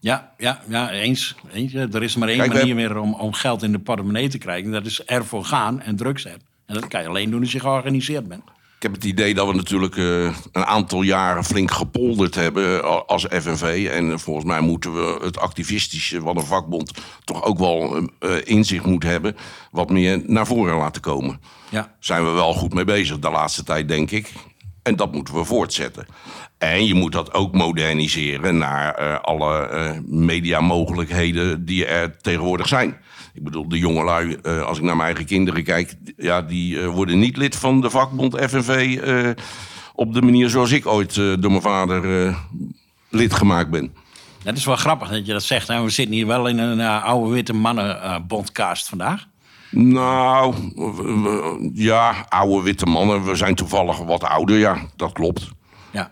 Ja, 0.05 0.31
ja, 0.37 0.61
ja 0.67 0.91
eens, 0.91 1.35
eens. 1.53 1.73
Er 1.73 2.03
is 2.03 2.15
maar 2.15 2.27
één 2.27 2.37
Kijk, 2.37 2.53
manier 2.53 2.75
meer 2.75 2.97
om, 2.97 3.13
om 3.13 3.33
geld 3.33 3.63
in 3.63 3.71
de 3.71 3.79
portemonnee 3.79 4.29
te 4.29 4.37
krijgen. 4.37 4.71
Dat 4.71 4.85
is 4.85 5.03
ervoor 5.03 5.45
gaan 5.45 5.81
en 5.81 5.95
drugs 5.95 6.23
hebben. 6.23 6.47
En 6.65 6.73
dat 6.73 6.87
kan 6.87 7.01
je 7.01 7.07
alleen 7.07 7.31
doen 7.31 7.41
als 7.41 7.51
je 7.51 7.59
georganiseerd 7.59 8.27
bent. 8.27 8.43
Ik 8.75 8.81
heb 8.81 8.93
het 8.93 9.03
idee 9.03 9.33
dat 9.33 9.47
we 9.47 9.53
natuurlijk 9.53 9.97
eh, 9.97 10.23
een 10.51 10.65
aantal 10.65 11.01
jaren 11.01 11.43
flink 11.43 11.71
gepolderd 11.71 12.35
hebben 12.35 12.83
als 13.07 13.25
FNV. 13.29 13.89
En 13.91 14.19
volgens 14.19 14.45
mij 14.45 14.61
moeten 14.61 14.93
we 14.93 15.19
het 15.23 15.37
activistische 15.37 16.21
wat 16.21 16.35
een 16.35 16.45
vakbond 16.45 16.91
toch 17.23 17.43
ook 17.43 17.57
wel 17.57 18.09
eh, 18.19 18.29
in 18.43 18.65
zich 18.65 18.85
moet 18.85 19.03
hebben. 19.03 19.35
Wat 19.71 19.89
meer 19.89 20.21
naar 20.25 20.47
voren 20.47 20.77
laten 20.77 21.01
komen. 21.01 21.41
Ja, 21.69 21.95
zijn 21.99 22.25
we 22.25 22.31
wel 22.31 22.53
goed 22.53 22.73
mee 22.73 22.85
bezig 22.85 23.19
de 23.19 23.29
laatste 23.29 23.63
tijd, 23.63 23.87
denk 23.87 24.11
ik. 24.11 24.31
En 24.85 24.95
dat 24.95 25.11
moeten 25.11 25.33
we 25.33 25.43
voortzetten. 25.43 26.05
En 26.57 26.85
je 26.85 26.93
moet 26.93 27.11
dat 27.11 27.33
ook 27.33 27.53
moderniseren 27.53 28.57
naar 28.57 28.93
eh, 28.93 29.19
alle 29.21 29.67
eh 29.67 29.91
mediamogelijkheden 30.05 31.65
die 31.65 31.85
er 31.85 32.17
tegenwoordig 32.21 32.67
zijn. 32.67 32.97
Ik 33.33 33.43
bedoel, 33.43 33.69
de 33.69 33.77
jongelui, 33.77 34.37
eh, 34.41 34.61
als 34.61 34.77
ik 34.77 34.83
naar 34.83 34.95
mijn 34.95 35.07
eigen 35.07 35.25
kinderen 35.25 35.63
kijk... 35.63 35.95
Ja, 36.17 36.41
die 36.41 36.81
worden 36.81 37.19
niet 37.19 37.37
lid 37.37 37.55
van 37.55 37.81
de 37.81 37.89
vakbond 37.89 38.37
FNV... 38.49 38.99
op 39.93 40.13
de 40.13 40.21
manier 40.21 40.49
zoals 40.49 40.71
ik 40.71 40.87
ooit 40.87 41.15
door 41.15 41.51
mijn 41.51 41.61
vader 41.61 42.35
lid 43.09 43.33
gemaakt 43.33 43.69
ben. 43.69 43.93
dat 44.43 44.57
is 44.57 44.65
wel 44.65 44.75
grappig 44.75 45.09
dat 45.09 45.25
je 45.25 45.33
dat 45.33 45.43
zegt. 45.43 45.67
hè. 45.67 45.83
We 45.83 45.89
zitten 45.89 46.15
hier 46.15 46.27
wel 46.27 46.47
in 46.47 46.57
een 46.57 46.81
oude 46.81 47.33
witte 47.33 47.53
mannen 47.53 48.01
eh, 48.01 48.15
bondcast 48.27 48.89
vandaag. 48.89 49.27
Nou, 49.75 50.55
ja, 51.73 52.25
oude 52.29 52.63
witte 52.63 52.85
mannen. 52.85 53.25
We 53.25 53.35
zijn 53.35 53.55
toevallig 53.55 53.97
wat 53.97 54.23
ouder, 54.23 54.57
ja, 54.57 54.77
dat 54.95 55.11
klopt. 55.11 55.49
Ja. 55.91 56.11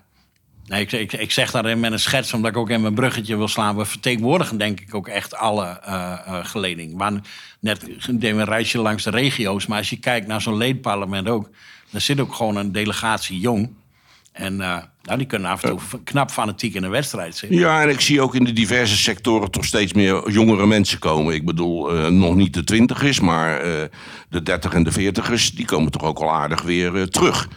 Nee, 0.65 0.81
ik, 0.81 0.91
ik, 0.91 1.13
ik 1.13 1.31
zeg 1.31 1.51
daarin 1.51 1.79
met 1.79 1.91
een 1.91 1.99
schets, 1.99 2.33
omdat 2.33 2.51
ik 2.51 2.57
ook 2.57 2.69
in 2.69 2.81
mijn 2.81 2.93
bruggetje 2.93 3.37
wil 3.37 3.47
slaan. 3.47 3.75
We 3.75 3.85
vertegenwoordigen 3.85 4.57
denk 4.57 4.79
ik 4.79 4.95
ook 4.95 5.07
echt 5.07 5.35
alle 5.35 5.79
uh, 5.87 6.19
uh, 6.27 6.45
geledingen. 6.45 6.97
Maar 6.97 7.13
net 7.59 7.83
we 8.07 8.27
een 8.27 8.43
reisje 8.43 8.77
langs 8.77 9.03
de 9.03 9.09
regio's. 9.09 9.65
Maar 9.65 9.77
als 9.77 9.89
je 9.89 9.99
kijkt 9.99 10.27
naar 10.27 10.41
zo'n 10.41 10.57
leedparlement 10.57 11.27
ook... 11.27 11.49
dan 11.89 12.01
zit 12.01 12.19
ook 12.19 12.33
gewoon 12.33 12.55
een 12.55 12.71
delegatie 12.71 13.39
jong. 13.39 13.73
En 14.31 14.59
uh, 14.59 14.77
nou, 15.03 15.17
die 15.17 15.27
kunnen 15.27 15.49
af 15.49 15.63
en 15.63 15.69
toe 15.69 16.01
knap 16.03 16.31
fanatiek 16.31 16.73
in 16.73 16.83
een 16.83 16.89
wedstrijd 16.89 17.35
zitten. 17.35 17.59
Ja, 17.59 17.81
en 17.81 17.89
ik 17.89 18.01
zie 18.01 18.21
ook 18.21 18.35
in 18.35 18.43
de 18.43 18.53
diverse 18.53 18.97
sectoren 18.97 19.51
toch 19.51 19.65
steeds 19.65 19.93
meer 19.93 20.31
jongere 20.31 20.65
mensen 20.65 20.99
komen. 20.99 21.33
Ik 21.33 21.45
bedoel, 21.45 21.91
nog 22.11 22.35
niet 22.35 22.53
de 22.53 22.63
twintigers, 22.63 23.19
maar 23.19 23.61
de 24.29 24.43
dertig 24.43 24.73
en 24.73 24.83
de 24.83 24.91
veertigers... 24.91 25.51
die 25.51 25.65
komen 25.65 25.91
toch 25.91 26.03
ook 26.03 26.19
al 26.19 26.33
aardig 26.33 26.61
weer 26.61 27.09
terug. 27.09 27.47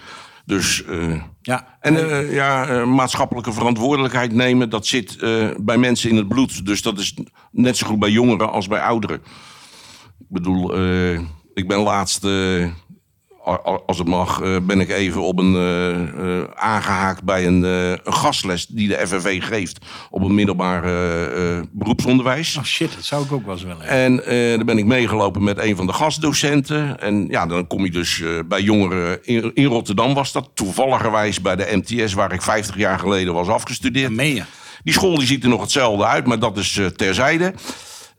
Dus, 0.44 0.82
ja. 1.42 1.78
En 1.80 2.26
ja, 2.30 2.84
maatschappelijke 2.84 3.52
verantwoordelijkheid 3.52 4.32
nemen, 4.32 4.70
dat 4.70 4.86
zit 4.86 5.16
bij 5.60 5.78
mensen 5.78 6.10
in 6.10 6.16
het 6.16 6.28
bloed. 6.28 6.66
Dus 6.66 6.82
dat 6.82 6.98
is 6.98 7.14
net 7.50 7.76
zo 7.76 7.86
goed 7.86 7.98
bij 7.98 8.10
jongeren 8.10 8.52
als 8.52 8.68
bij 8.68 8.80
ouderen. 8.80 9.16
Ik 10.18 10.26
bedoel, 10.28 10.78
ik 11.54 11.68
ben 11.68 11.78
laatst 11.78 12.26
als 13.86 13.98
het 13.98 14.06
mag, 14.06 14.40
eh, 14.40 14.56
ben 14.62 14.80
ik 14.80 14.90
even 14.90 15.22
op 15.22 15.38
een, 15.38 15.54
uh, 15.54 16.42
aangehaakt 16.54 17.22
bij 17.22 17.46
een, 17.46 17.62
een, 17.62 17.98
gastles 18.04 18.66
die 18.66 18.88
de 18.88 19.06
FNV 19.06 19.42
geeft 19.44 19.78
op 20.10 20.22
een 20.22 20.34
middelbaar 20.34 20.82
beroepsonderwijs. 21.72 22.56
Oh 22.56 22.64
shit, 22.64 22.94
dat 22.94 23.04
zou 23.04 23.24
ik 23.24 23.32
ook 23.32 23.44
wel 23.44 23.54
eens 23.54 23.62
willen. 23.62 23.86
En 23.86 24.16
daar 24.56 24.64
ben 24.64 24.78
ik 24.78 24.84
meegelopen 24.84 25.44
met 25.44 25.58
een 25.58 25.76
van 25.76 25.86
de 25.86 25.92
gastdocenten. 25.92 27.00
En 27.00 27.26
ja, 27.28 27.46
dan 27.46 27.66
kom 27.66 27.84
je 27.84 27.90
dus 27.90 28.22
bij 28.48 28.62
jongeren 28.62 29.24
in, 29.24 29.50
in, 29.54 29.64
Rotterdam 29.64 30.14
was 30.14 30.32
dat. 30.32 30.50
Toevalligerwijs 30.54 31.40
bij 31.40 31.56
de 31.56 31.82
MTS, 31.82 32.12
waar 32.12 32.32
ik 32.32 32.42
50 32.42 32.76
jaar 32.76 32.98
geleden 32.98 33.34
was 33.34 33.48
afgestudeerd. 33.48 34.12
Meen 34.12 34.34
je? 34.34 34.42
Die 34.82 34.94
school 34.94 35.18
die 35.18 35.26
ziet 35.26 35.42
er 35.42 35.48
nog 35.48 35.60
hetzelfde 35.60 36.04
uit, 36.04 36.26
maar 36.26 36.38
dat 36.38 36.56
is 36.56 36.80
terzijde. 36.96 37.54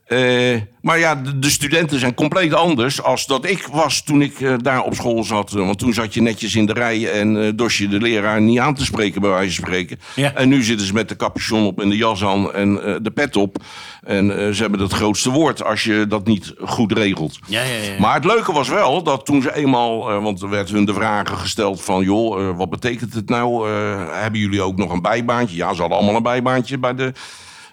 Uh, 0.08 0.60
maar 0.80 0.98
ja, 0.98 1.14
de, 1.14 1.38
de, 1.38 1.50
studenten 1.50 1.98
zijn 1.98 2.14
compleet 2.14 2.54
anders 2.54 3.02
als 3.02 3.26
dat 3.26 3.44
ik 3.44 3.66
was 3.72 4.02
toen 4.02 4.22
ik 4.22 4.40
uh, 4.40 4.54
daar 4.62 4.82
op 4.82 4.94
school 4.94 5.24
zat. 5.24 5.50
Want 5.50 5.78
toen 5.78 5.92
zat 5.92 6.14
je 6.14 6.22
netjes 6.22 6.54
in 6.54 6.66
de 6.66 6.72
rij 6.72 7.10
en 7.10 7.34
uh, 7.34 7.50
dorst 7.54 7.78
je 7.78 7.88
de 7.88 8.00
leraar 8.00 8.40
niet 8.40 8.58
aan 8.58 8.74
te 8.74 8.84
spreken, 8.84 9.20
bij 9.20 9.30
wijze 9.30 9.54
van 9.54 9.64
spreken. 9.64 10.00
Ja. 10.14 10.34
En 10.34 10.48
nu 10.48 10.62
zitten 10.62 10.86
ze 10.86 10.92
met 10.92 11.08
de 11.08 11.16
capuchon 11.16 11.66
op 11.66 11.80
en 11.80 11.88
de 11.88 11.96
jas 11.96 12.24
aan 12.24 12.52
en 12.52 12.74
de 13.02 13.10
pet 13.14 13.36
op. 13.36 13.56
En 14.02 14.54
ze 14.54 14.62
hebben 14.62 14.80
het 14.80 14.92
grootste 14.92 15.30
woord 15.30 15.64
als 15.64 15.84
je 15.84 16.06
dat 16.08 16.26
niet 16.26 16.54
goed 16.58 16.92
regelt. 16.92 17.38
Ja, 17.46 17.62
ja, 17.62 17.74
ja. 17.74 18.00
Maar 18.00 18.14
het 18.14 18.24
leuke 18.24 18.52
was 18.52 18.68
wel 18.68 19.02
dat 19.02 19.24
toen 19.24 19.42
ze 19.42 19.54
eenmaal, 19.54 20.20
want 20.20 20.42
er 20.42 20.48
werd 20.48 20.70
hun 20.70 20.84
de 20.84 20.94
vragen 20.94 21.36
gesteld 21.36 21.82
van... 21.82 22.04
joh, 22.04 22.56
wat 22.56 22.70
betekent 22.70 23.14
het 23.14 23.28
nou? 23.28 23.68
hebben 24.12 24.40
jullie 24.40 24.62
ook 24.62 24.76
nog 24.76 24.92
een 24.92 25.02
bijbaantje? 25.02 25.56
Ja, 25.56 25.74
ze 25.74 25.80
hadden 25.80 25.98
allemaal 25.98 26.16
een 26.16 26.22
bijbaantje 26.22 26.78
bij 26.78 26.94
de 26.94 27.12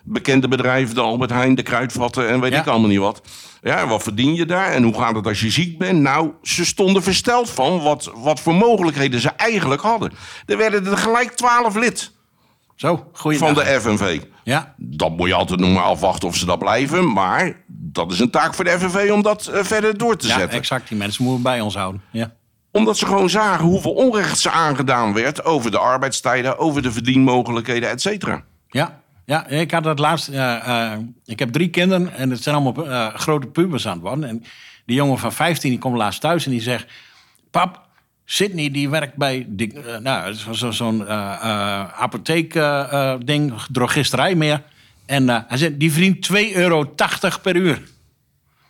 bekende 0.06 0.48
bedrijven, 0.48 0.96
de 0.96 1.02
Albert 1.02 1.32
Heijn, 1.32 1.56
de 1.56 1.64
Kruidvatten 1.64 2.30
en 2.30 2.40
weet 2.40 2.54
ik 2.54 2.68
allemaal 2.68 2.90
niet 2.90 3.00
wat. 3.00 3.22
Ja, 3.62 3.88
wat 3.88 4.04
verdien 4.04 4.36
je 4.36 4.46
daar 4.46 4.72
en 4.72 4.84
hoe 4.84 4.94
gaat 4.94 5.16
het 5.16 5.28
als 5.28 5.40
je 5.40 5.50
ziek 5.50 5.78
bent? 5.78 6.00
Nou, 6.00 6.32
ze 6.42 6.66
stonden 6.66 7.04
versteld 7.04 7.50
van 7.50 7.82
wat, 7.82 8.12
wat 8.16 8.40
voor 8.40 8.56
mogelijkheden 8.56 9.20
ze 9.20 9.30
eigenlijk 9.30 9.82
hadden. 9.82 10.12
Er 10.46 10.58
werden 10.58 10.86
er 10.86 10.98
gelijk 10.98 11.32
twaalf 11.32 11.76
lid. 11.76 12.14
Zo, 12.76 13.10
Van 13.14 13.54
de 13.54 13.80
FNV. 13.82 14.22
Ja. 14.44 14.74
Dat 14.78 15.18
moet 15.18 15.28
je 15.28 15.34
altijd 15.34 15.60
nog 15.60 15.74
maar 15.74 15.84
afwachten 15.84 16.28
of 16.28 16.36
ze 16.36 16.46
dat 16.46 16.60
blijven. 16.60 17.14
Maar 17.14 17.64
dat 17.68 18.12
is 18.12 18.20
een 18.20 18.30
taak 18.30 18.54
voor 18.54 18.64
de 18.64 18.80
FNV 18.80 19.12
om 19.12 19.22
dat 19.22 19.50
uh, 19.54 19.64
verder 19.64 19.98
door 19.98 20.18
te 20.18 20.28
ja, 20.28 20.38
zetten. 20.38 20.58
exact. 20.58 20.88
Die 20.88 20.98
mensen 20.98 21.24
moeten 21.24 21.44
bij 21.44 21.62
ons 21.62 21.76
houden. 21.76 22.02
Ja 22.12 22.34
omdat 22.76 22.98
ze 22.98 23.06
gewoon 23.06 23.30
zagen 23.30 23.66
hoeveel 23.66 23.94
onrecht 23.94 24.40
ze 24.40 24.50
aangedaan 24.50 25.14
werd 25.14 25.46
over 25.46 25.72
de 25.72 25.78
arbeidstijden, 25.78 26.58
over 26.58 26.82
de 26.82 26.92
verdienmogelijkheden, 26.92 27.90
et 27.90 28.02
cetera. 28.02 28.44
Ja, 28.68 29.00
ja, 29.26 29.48
ik 29.48 29.72
had 29.72 29.84
dat 29.84 30.00
laatst. 30.00 30.30
Uh, 30.30 30.94
ik 31.26 31.40
heb 31.40 31.52
drie 31.52 31.70
kinderen 31.70 32.14
en 32.14 32.30
het 32.30 32.44
zijn 32.44 32.56
allemaal 32.56 32.88
uh, 32.88 33.14
grote 33.14 33.48
pubers 33.48 33.88
aan 33.88 33.94
het 33.94 34.02
worden. 34.02 34.30
En 34.30 34.44
die 34.86 34.96
jongen 34.96 35.18
van 35.18 35.34
15 35.34 35.70
die 35.70 35.80
komt 35.80 35.98
laatst 35.98 36.22
thuis 36.22 36.46
en 36.46 36.52
die 36.52 36.62
zegt: 36.62 36.86
Pap, 37.52 37.88
Sydney 38.26 38.72
die 38.72 38.90
werkt 38.90 39.16
bij 39.16 39.46
die, 39.48 39.74
nou, 40.00 40.34
zo'n 40.34 40.74
zo 40.74 41.04
apotheek-ding, 41.94 43.54
drogisterij 43.72 44.36
meer. 44.36 44.64
En 45.06 45.30
hij 45.30 45.58
zegt: 45.58 45.80
Die 45.80 45.92
verdient 45.92 46.30
2,80 46.32 46.36
euro 46.54 46.94
per 47.42 47.56
uur. 47.56 47.82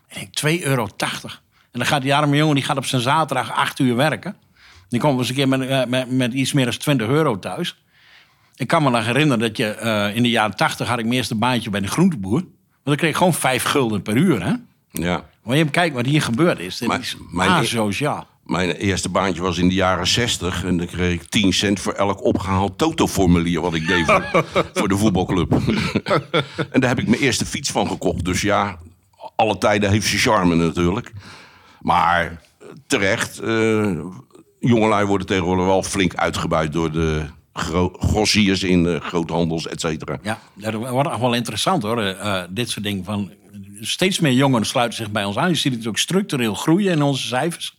Ik 0.09 0.41
denk: 0.41 0.59
2,80 0.59 0.63
euro. 0.65 0.87
En 1.71 1.81
dan 1.81 1.85
gaat 1.85 2.01
die 2.01 2.15
arme 2.15 2.35
jongen 2.35 2.55
die 2.55 2.63
gaat 2.63 2.77
op 2.77 2.85
zijn 2.85 3.01
zaterdag 3.01 3.51
8 3.51 3.79
uur 3.79 3.95
werken. 3.95 4.35
Die 4.89 4.99
komt 4.99 5.19
eens 5.19 5.29
een 5.29 5.35
keer 5.35 5.47
met, 5.47 5.89
met, 5.89 6.11
met 6.11 6.33
iets 6.33 6.53
meer 6.53 6.65
dan 6.65 6.77
20 6.77 7.07
euro 7.07 7.39
thuis. 7.39 7.75
Ik 8.55 8.67
kan 8.67 8.83
me 8.83 8.89
nog 8.89 9.05
herinneren 9.05 9.39
dat 9.39 9.57
je 9.57 9.77
uh, 9.83 10.15
in 10.15 10.23
de 10.23 10.29
jaren 10.29 10.55
tachtig 10.55 10.87
had 10.87 10.97
ik 10.97 11.05
mijn 11.05 11.17
eerste 11.17 11.35
baantje 11.35 11.69
bij 11.69 11.81
de 11.81 11.87
groenteboer. 11.87 12.39
Want 12.39 12.83
dan 12.83 12.95
kreeg 12.95 13.09
ik 13.09 13.15
gewoon 13.15 13.33
vijf 13.33 13.63
gulden 13.63 14.01
per 14.01 14.15
uur. 14.15 14.43
Hè? 14.43 14.53
Ja. 14.91 15.23
Maar 15.43 15.57
je 15.57 15.65
kijkt 15.65 15.95
wat 15.95 16.05
hier 16.05 16.21
gebeurd 16.21 16.59
is. 16.59 16.77
Dit 16.77 16.99
is 16.99 17.17
mijn, 17.31 17.49
asociaal. 17.49 18.27
Mijn 18.45 18.71
eerste 18.71 19.09
baantje 19.09 19.41
was 19.41 19.57
in 19.57 19.67
de 19.67 19.73
jaren 19.73 20.07
60 20.07 20.63
en 20.63 20.77
dan 20.77 20.87
kreeg 20.87 21.13
ik 21.13 21.23
10 21.23 21.53
cent 21.53 21.79
voor 21.79 21.93
elk 21.93 22.23
opgehaald 22.23 22.77
toto-formulier 22.77 23.61
wat 23.61 23.73
ik 23.73 23.87
deed 23.87 24.05
voor, 24.05 24.45
voor 24.73 24.87
de 24.87 24.97
voetbalclub. 24.97 25.51
en 26.71 26.79
daar 26.79 26.89
heb 26.89 26.99
ik 26.99 27.07
mijn 27.07 27.21
eerste 27.21 27.45
fiets 27.45 27.71
van 27.71 27.87
gekocht. 27.87 28.25
Dus 28.25 28.41
ja, 28.41 28.77
alle 29.35 29.57
tijden 29.57 29.89
heeft 29.89 30.07
ze 30.07 30.17
charme 30.17 30.55
natuurlijk. 30.55 31.11
Maar 31.81 32.41
terecht, 32.87 33.41
uh, 33.43 33.99
jongelui 34.59 35.05
worden 35.05 35.27
tegenwoordig 35.27 35.65
wel 35.65 35.83
flink 35.83 36.15
uitgebuit 36.15 36.73
door 36.73 36.91
de 36.91 37.25
grossiers 37.99 38.63
in 38.63 38.85
uh, 38.85 38.99
groothandels, 38.99 39.67
et 39.67 39.79
cetera. 39.79 40.19
Ja, 40.23 40.39
dat 40.53 40.73
wordt 40.73 41.09
nog 41.09 41.19
wel 41.19 41.33
interessant 41.33 41.83
hoor, 41.83 42.03
uh, 42.03 42.43
dit 42.49 42.69
soort 42.69 42.85
dingen. 42.85 43.03
Van, 43.03 43.31
steeds 43.79 44.19
meer 44.19 44.33
jongeren 44.33 44.65
sluiten 44.65 44.97
zich 44.97 45.11
bij 45.11 45.25
ons 45.25 45.37
aan. 45.37 45.49
Je 45.49 45.55
ziet 45.55 45.75
het 45.75 45.87
ook 45.87 45.97
structureel 45.97 46.53
groeien 46.53 46.91
in 46.91 47.01
onze 47.01 47.27
cijfers. 47.27 47.77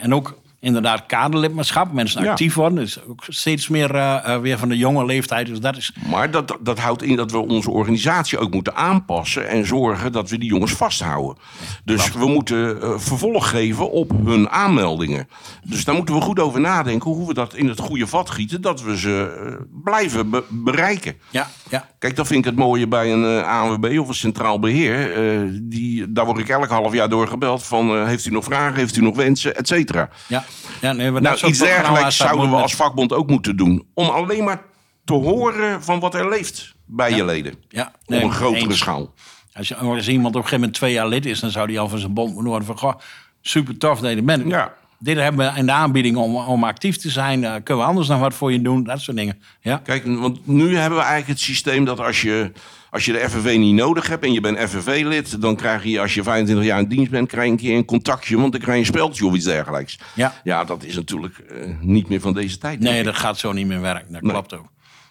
En 0.00 0.14
ook 0.14 0.38
inderdaad 0.60 1.06
kaderlidmaatschap, 1.06 1.92
mensen 1.92 2.28
actief 2.28 2.54
worden. 2.54 2.78
Dus 2.78 3.04
ook 3.08 3.24
steeds 3.28 3.68
meer 3.68 3.94
uh, 3.94 4.36
weer 4.36 4.58
van 4.58 4.68
de 4.68 4.76
jonge 4.76 5.04
leeftijd. 5.04 5.46
Dus 5.46 5.60
dat 5.60 5.76
is... 5.76 5.92
Maar 6.10 6.30
dat, 6.30 6.56
dat 6.60 6.78
houdt 6.78 7.02
in 7.02 7.16
dat 7.16 7.30
we 7.30 7.38
onze 7.38 7.70
organisatie 7.70 8.38
ook 8.38 8.52
moeten 8.52 8.74
aanpassen 8.74 9.48
en 9.48 9.66
zorgen 9.66 10.12
dat 10.12 10.30
we 10.30 10.38
die 10.38 10.48
jongens 10.48 10.72
vasthouden. 10.72 11.36
Dus 11.84 12.12
we 12.12 12.26
moeten 12.26 12.76
uh, 12.76 12.98
vervolg 12.98 13.48
geven 13.50 13.90
op 13.90 14.12
hun 14.24 14.50
aanmeldingen. 14.50 15.28
Dus 15.64 15.84
daar 15.84 15.94
moeten 15.94 16.14
we 16.14 16.20
goed 16.20 16.38
over 16.38 16.60
nadenken 16.60 17.10
hoe 17.10 17.26
we 17.26 17.34
dat 17.34 17.54
in 17.54 17.68
het 17.68 17.78
goede 17.78 18.06
vat 18.06 18.30
gieten, 18.30 18.60
dat 18.60 18.82
we 18.82 18.98
ze 18.98 19.44
uh, 19.44 19.54
blijven 19.84 20.30
be 20.30 20.44
bereiken. 20.48 21.14
Ja, 21.30 21.50
ja. 21.70 21.88
Kijk, 21.98 22.16
dat 22.16 22.26
vind 22.26 22.38
ik 22.38 22.44
het 22.44 22.56
mooie 22.56 22.88
bij 22.88 23.12
een 23.12 23.44
ANWB 23.44 23.98
of 23.98 24.08
een 24.08 24.14
centraal 24.14 24.58
beheer. 24.58 25.48
die, 25.62 26.12
daar 26.12 26.24
word 26.24 26.38
ik 26.38 26.48
elk 26.48 26.68
half 26.68 26.92
jaar 26.92 27.08
door 27.08 27.28
gebeld 27.28 27.62
van 27.62 28.06
heeft 28.06 28.26
u 28.26 28.30
nog 28.30 28.44
vragen, 28.44 28.74
heeft 28.74 28.96
u 28.96 29.02
nog 29.02 29.16
wensen, 29.16 29.56
et 29.56 29.68
cetera. 29.68 30.08
Ja. 30.26 30.44
Ja, 30.80 30.92
nee, 30.92 31.10
nou, 31.10 31.46
iets 31.46 31.58
dergelijks 31.58 32.16
zouden 32.16 32.50
we 32.50 32.56
als 32.56 32.74
vakbond 32.74 33.12
ook 33.12 33.28
moeten 33.28 33.56
doen. 33.56 33.86
Om 33.94 34.08
alleen 34.08 34.44
maar 34.44 34.62
te 35.04 35.12
horen 35.12 35.82
van 35.82 36.00
wat 36.00 36.14
er 36.14 36.28
leeft 36.28 36.74
bij 36.86 37.14
je 37.14 37.24
leden. 37.24 37.54
Ja, 37.68 37.92
op 38.06 38.22
een 38.22 38.32
grotere 38.32 38.74
schaal. 38.74 39.14
Als, 39.52 39.68
je, 39.68 39.76
als 39.76 40.08
iemand 40.08 40.34
op 40.34 40.42
een 40.42 40.48
gegeven 40.48 40.58
moment 40.58 40.74
twee 40.74 40.92
jaar 40.92 41.08
lid 41.08 41.26
is, 41.26 41.40
dan 41.40 41.50
zou 41.50 41.66
die 41.66 41.80
al 41.80 41.88
van 41.88 41.98
zijn 41.98 42.14
bond 42.14 42.32
moeten 42.32 42.50
worden 42.50 42.66
van... 42.66 42.78
Goh, 42.78 42.94
super 43.40 43.78
tof 43.78 44.00
je 44.00 44.22
bent. 44.22 44.48
Ja. 44.48 44.74
Dit 44.98 45.16
hebben 45.16 45.52
we 45.52 45.58
in 45.58 45.66
de 45.66 45.72
aanbieding 45.72 46.16
om, 46.16 46.36
om 46.36 46.64
actief 46.64 46.96
te 46.96 47.10
zijn. 47.10 47.42
Uh, 47.42 47.54
kunnen 47.64 47.84
we 47.84 47.90
anders 47.90 48.08
nog 48.08 48.20
wat 48.20 48.34
voor 48.34 48.52
je 48.52 48.62
doen? 48.62 48.84
Dat 48.84 49.00
soort 49.00 49.16
dingen. 49.16 49.42
Ja? 49.60 49.76
Kijk, 49.76 50.04
want 50.04 50.46
nu 50.46 50.76
hebben 50.76 50.98
we 50.98 51.04
eigenlijk 51.04 51.28
het 51.28 51.40
systeem 51.40 51.84
dat 51.84 52.00
als 52.00 52.22
je, 52.22 52.52
als 52.90 53.04
je 53.04 53.12
de 53.12 53.30
FNV 53.30 53.56
niet 53.58 53.74
nodig 53.74 54.06
hebt 54.08 54.24
en 54.24 54.32
je 54.32 54.40
bent 54.40 54.58
FNV-lid, 54.58 55.40
dan 55.40 55.56
krijg 55.56 55.84
je 55.84 56.00
als 56.00 56.14
je 56.14 56.22
25 56.22 56.66
jaar 56.66 56.78
in 56.78 56.88
dienst 56.88 57.10
bent, 57.10 57.28
krijg 57.28 57.44
je 57.44 57.50
een 57.50 57.58
keer 57.58 57.76
een 57.76 57.84
contactje, 57.84 58.36
want 58.36 58.52
dan 58.52 58.60
krijg 58.60 58.78
je 58.78 58.84
een 58.84 58.92
speldje 58.92 59.26
of 59.26 59.34
iets 59.34 59.44
dergelijks. 59.44 59.98
Ja, 60.14 60.34
ja 60.44 60.64
dat 60.64 60.84
is 60.84 60.94
natuurlijk 60.94 61.42
uh, 61.50 61.74
niet 61.80 62.08
meer 62.08 62.20
van 62.20 62.34
deze 62.34 62.58
tijd. 62.58 62.80
Nee, 62.80 63.02
dat 63.02 63.16
gaat 63.16 63.38
zo 63.38 63.52
niet 63.52 63.66
meer 63.66 63.80
werken. 63.80 64.12
Dat 64.12 64.22
nee. 64.22 64.32
klopt 64.32 64.54
ook. 64.54 64.68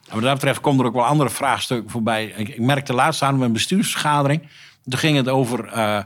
En 0.08 0.16
wat 0.16 0.24
dat 0.24 0.34
betreft 0.34 0.62
komen 0.62 0.80
er 0.80 0.86
ook 0.86 0.94
wel 0.96 1.06
andere 1.06 1.30
vraagstukken 1.30 1.90
voorbij. 1.90 2.34
Ik, 2.38 2.48
ik 2.48 2.60
merkte 2.60 2.94
laatst 2.94 3.22
aan 3.22 3.42
een 3.42 3.54
bestuursvergadering. 3.54 4.42
Toen 4.90 5.00
ging 5.00 5.18
het 5.18 5.28
over 5.28 5.66
uh, 5.66 6.00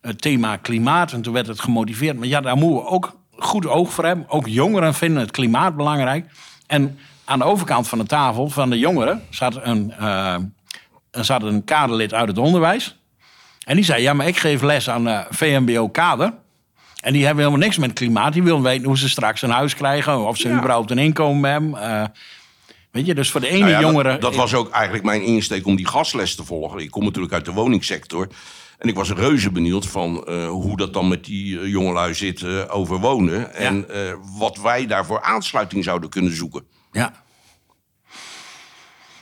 het 0.00 0.20
thema 0.20 0.56
klimaat 0.56 1.12
en 1.12 1.22
toen 1.22 1.32
werd 1.32 1.46
het 1.46 1.60
gemotiveerd. 1.60 2.18
Maar 2.18 2.26
ja, 2.26 2.40
daar 2.40 2.56
moeten 2.56 2.84
we 2.84 2.90
ook 2.90 3.18
goed 3.30 3.66
oog 3.66 3.92
voor 3.92 4.04
hebben. 4.04 4.28
Ook 4.28 4.46
jongeren 4.46 4.94
vinden 4.94 5.20
het 5.20 5.30
klimaat 5.30 5.76
belangrijk. 5.76 6.26
En 6.66 6.98
aan 7.24 7.38
de 7.38 7.44
overkant 7.44 7.88
van 7.88 7.98
de 7.98 8.06
tafel 8.06 8.48
van 8.48 8.70
de 8.70 8.78
jongeren 8.78 9.22
zat 9.30 9.56
een, 9.62 9.92
uh, 10.00 10.36
zat 11.24 11.42
een 11.42 11.64
kaderlid 11.64 12.14
uit 12.14 12.28
het 12.28 12.38
onderwijs. 12.38 12.96
En 13.64 13.74
die 13.74 13.84
zei, 13.84 14.02
ja, 14.02 14.12
maar 14.12 14.26
ik 14.26 14.36
geef 14.36 14.62
les 14.62 14.90
aan 14.90 15.08
uh, 15.08 15.20
VMBO-kader. 15.30 16.32
En 17.00 17.12
die 17.12 17.24
hebben 17.24 17.44
helemaal 17.44 17.66
niks 17.66 17.78
met 17.78 17.92
klimaat. 17.92 18.32
Die 18.32 18.42
willen 18.42 18.62
weten 18.62 18.86
hoe 18.86 18.98
ze 18.98 19.08
straks 19.08 19.42
een 19.42 19.50
huis 19.50 19.74
krijgen. 19.74 20.26
Of 20.26 20.36
ze 20.36 20.48
ja. 20.48 20.56
überhaupt 20.56 20.90
een 20.90 20.98
inkomen 20.98 21.50
hebben. 21.50 21.70
Uh, 21.70 22.04
weet 22.90 23.06
je, 23.06 23.14
dus 23.14 23.30
voor 23.30 23.40
de 23.40 23.48
ene 23.48 23.58
nou 23.58 23.70
ja, 23.70 23.80
jongere... 23.80 24.10
Dat, 24.10 24.20
dat 24.20 24.34
was 24.34 24.54
ook 24.54 24.70
eigenlijk 24.70 25.04
mijn 25.04 25.22
insteek 25.22 25.66
om 25.66 25.76
die 25.76 25.88
gasles 25.88 26.34
te 26.34 26.44
volgen. 26.44 26.80
Ik 26.80 26.90
kom 26.90 27.04
natuurlijk 27.04 27.34
uit 27.34 27.44
de 27.44 27.52
woningsector. 27.52 28.28
En 28.78 28.88
ik 28.88 28.94
was 28.94 29.10
reuze 29.10 29.50
benieuwd 29.50 29.86
van 29.86 30.24
uh, 30.28 30.48
hoe 30.48 30.76
dat 30.76 30.92
dan 30.92 31.08
met 31.08 31.24
die 31.24 31.68
jongelui 31.68 32.14
zit 32.14 32.40
uh, 32.40 32.62
over 32.68 32.98
wonen. 32.98 33.54
En 33.54 33.86
wat 34.38 34.56
wij 34.56 34.86
daarvoor 34.86 35.22
aansluiting 35.22 35.84
zouden 35.84 36.10
kunnen 36.10 36.36
zoeken. 36.36 36.64
Ja. 36.92 37.24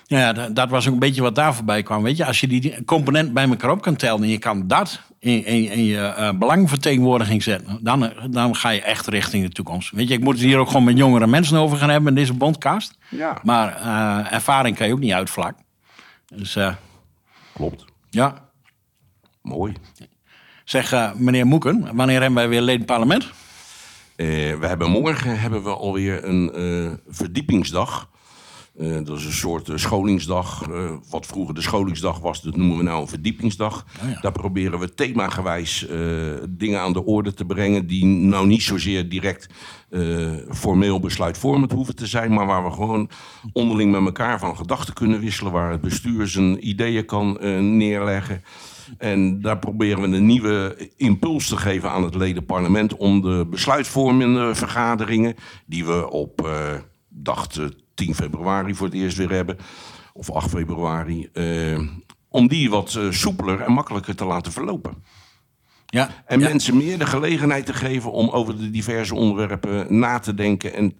Ja, 0.07 0.33
dat, 0.33 0.57
dat 0.57 0.71
was 0.71 0.87
ook 0.87 0.93
een 0.93 0.99
beetje 0.99 1.23
wat 1.23 1.35
daar 1.35 1.55
voorbij 1.55 1.83
kwam. 1.83 2.03
Weet 2.03 2.17
je, 2.17 2.25
als 2.25 2.41
je 2.41 2.47
die 2.47 2.85
component 2.85 3.33
bij 3.33 3.49
elkaar 3.49 3.71
op 3.71 3.83
kan 3.83 3.97
tellen 3.97 4.23
en 4.23 4.29
je 4.29 4.39
kan 4.39 4.67
dat 4.67 5.01
in, 5.19 5.45
in, 5.45 5.71
in 5.71 5.85
je 5.85 6.15
uh, 6.19 6.31
belangvertegenwoordiging 6.39 7.43
zetten, 7.43 7.79
dan, 7.83 8.13
dan 8.31 8.57
ga 8.57 8.69
je 8.69 8.83
echt 8.83 9.07
richting 9.07 9.45
de 9.45 9.51
toekomst. 9.51 9.91
Weet 9.91 10.09
je, 10.09 10.15
ik 10.15 10.21
moet 10.21 10.35
het 10.35 10.43
hier 10.43 10.59
ook 10.59 10.67
gewoon 10.67 10.85
met 10.85 10.97
jongere 10.97 11.27
mensen 11.27 11.59
over 11.59 11.79
gaan 11.79 11.91
hebben 11.91 12.09
in 12.09 12.15
deze 12.15 12.35
bondcast. 12.35 12.99
Ja. 13.09 13.39
Maar 13.43 13.81
uh, 13.81 14.33
ervaring 14.33 14.77
kan 14.77 14.87
je 14.87 14.93
ook 14.93 14.99
niet 14.99 15.13
uitvlakken. 15.13 15.65
Dus 16.27 16.57
uh, 16.57 16.75
Klopt. 17.55 17.85
ja. 18.11 18.43
Mooi. 19.43 19.73
Zeg, 20.65 21.15
meneer 21.17 21.47
Moeken, 21.47 21.97
wanneer 21.97 22.21
hebben 22.21 22.39
wij 22.39 22.49
weer 22.49 22.61
leden 22.61 22.87
parlement? 22.87 23.31
we 24.17 24.59
hebben 24.61 24.91
morgen 24.91 25.41
hebben 25.41 25.63
we 25.63 25.71
alweer 25.71 26.25
een 26.25 27.01
verdiepingsdag. 27.09 28.09
Uh, 28.81 29.05
dat 29.05 29.19
is 29.19 29.25
een 29.25 29.33
soort 29.33 29.69
uh, 29.69 29.77
scholingsdag. 29.77 30.69
Uh, 30.69 30.91
wat 31.11 31.27
vroeger 31.27 31.55
de 31.55 31.61
scholingsdag 31.61 32.21
was, 32.21 32.43
dat 32.43 32.57
noemen 32.57 32.77
we 32.77 32.83
nou 32.83 33.01
een 33.01 33.09
verdiepingsdag. 33.09 33.87
Oh 34.03 34.11
ja. 34.11 34.21
Daar 34.21 34.33
proberen 34.33 34.79
we 34.79 34.95
themagewijs 34.95 35.87
dingen 36.49 36.81
aan 36.81 36.93
de 36.93 37.05
orde 37.05 37.35
te 37.35 37.45
brengen... 37.45 37.87
die 37.87 38.05
nou 38.05 38.47
niet 38.47 38.63
zozeer 38.63 39.09
direct 39.09 39.47
formeel 40.51 41.01
besluitvormend 41.01 41.73
hoeven 41.73 41.97
te 41.97 42.07
zijn... 42.07 42.33
maar 42.33 42.47
waar 42.47 42.65
we 42.65 42.71
gewoon 42.71 43.11
onderling 43.53 43.93
met 43.93 44.05
elkaar 44.05 44.39
van 44.39 44.57
gedachten 44.57 44.95
kunnen 44.95 45.21
wisselen... 45.21 45.53
waar 45.53 45.71
het 45.71 45.81
bestuur 45.81 46.27
zijn 46.27 46.69
ideeën 46.69 47.05
kan 47.05 47.39
neerleggen... 47.77 48.43
En 48.99 49.41
daar 49.41 49.59
proberen 49.59 50.11
we 50.11 50.17
een 50.17 50.27
nieuwe 50.27 50.91
impuls 50.97 51.49
te 51.49 51.57
geven 51.57 51.91
aan 51.91 52.05
het 52.05 52.15
ledenparlement... 52.15 52.97
om 52.97 53.21
de 53.21 53.47
besluitvormende 53.51 54.55
vergaderingen... 54.55 55.35
die 55.67 55.85
we 55.85 56.11
op, 56.11 56.49
dacht 57.09 57.61
10 57.95 58.15
februari 58.15 58.75
voor 58.75 58.87
het 58.87 58.97
eerst 58.97 59.17
weer 59.17 59.31
hebben. 59.31 59.57
Of 60.13 60.31
8 60.31 60.51
februari. 60.51 61.29
Uh, 61.33 61.89
om 62.29 62.49
die 62.49 62.71
wat 62.71 62.95
uh, 62.95 63.11
soepeler 63.11 63.61
en 63.61 63.73
makkelijker 63.73 64.17
te 64.17 64.25
laten 64.25 64.53
verlopen. 64.53 65.05
Ja, 65.87 66.09
en 66.27 66.41
ja. 66.41 66.49
mensen 66.49 66.77
meer 66.77 66.99
de 66.99 67.07
gelegenheid 67.07 67.67
te 67.67 67.73
geven 67.73 68.13
om 68.13 68.29
over 68.29 68.59
de 68.59 68.71
diverse 68.71 69.15
onderwerpen 69.15 69.99
na 69.99 70.19
te 70.19 70.35
denken. 70.35 70.75
En 70.75 70.95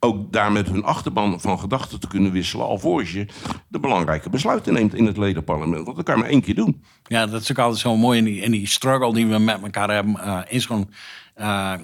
ook 0.00 0.32
daar 0.32 0.52
met 0.52 0.68
hun 0.68 0.84
achterban 0.84 1.40
van 1.40 1.58
gedachten 1.58 2.00
te 2.00 2.08
kunnen 2.08 2.32
wisselen. 2.32 2.66
alvorens 2.66 3.12
je 3.12 3.26
de 3.68 3.80
belangrijke 3.80 4.30
besluiten 4.30 4.72
neemt 4.72 4.94
in 4.94 5.06
het 5.06 5.16
ledenparlement. 5.16 5.84
Want 5.84 5.96
dat 5.96 6.04
kan 6.04 6.14
je 6.14 6.20
maar 6.20 6.30
één 6.30 6.42
keer 6.42 6.54
doen. 6.54 6.82
Ja, 7.06 7.26
dat 7.26 7.40
is 7.40 7.50
ook 7.50 7.58
altijd 7.58 7.80
zo 7.80 7.96
mooi 7.96 8.18
in 8.18 8.24
die, 8.24 8.40
in 8.40 8.50
die 8.50 8.66
struggle 8.66 9.14
die 9.14 9.26
we 9.26 9.38
met 9.38 9.62
elkaar 9.62 9.90
hebben. 9.90 10.16
Uh, 10.16 10.40
in, 10.48 10.60
zo'n, 10.60 10.90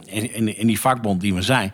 in, 0.04 0.34
in, 0.34 0.56
in, 0.56 0.66
die 0.66 0.80
vakbond 0.80 1.20
die 1.20 1.34
we 1.34 1.42
zijn. 1.42 1.73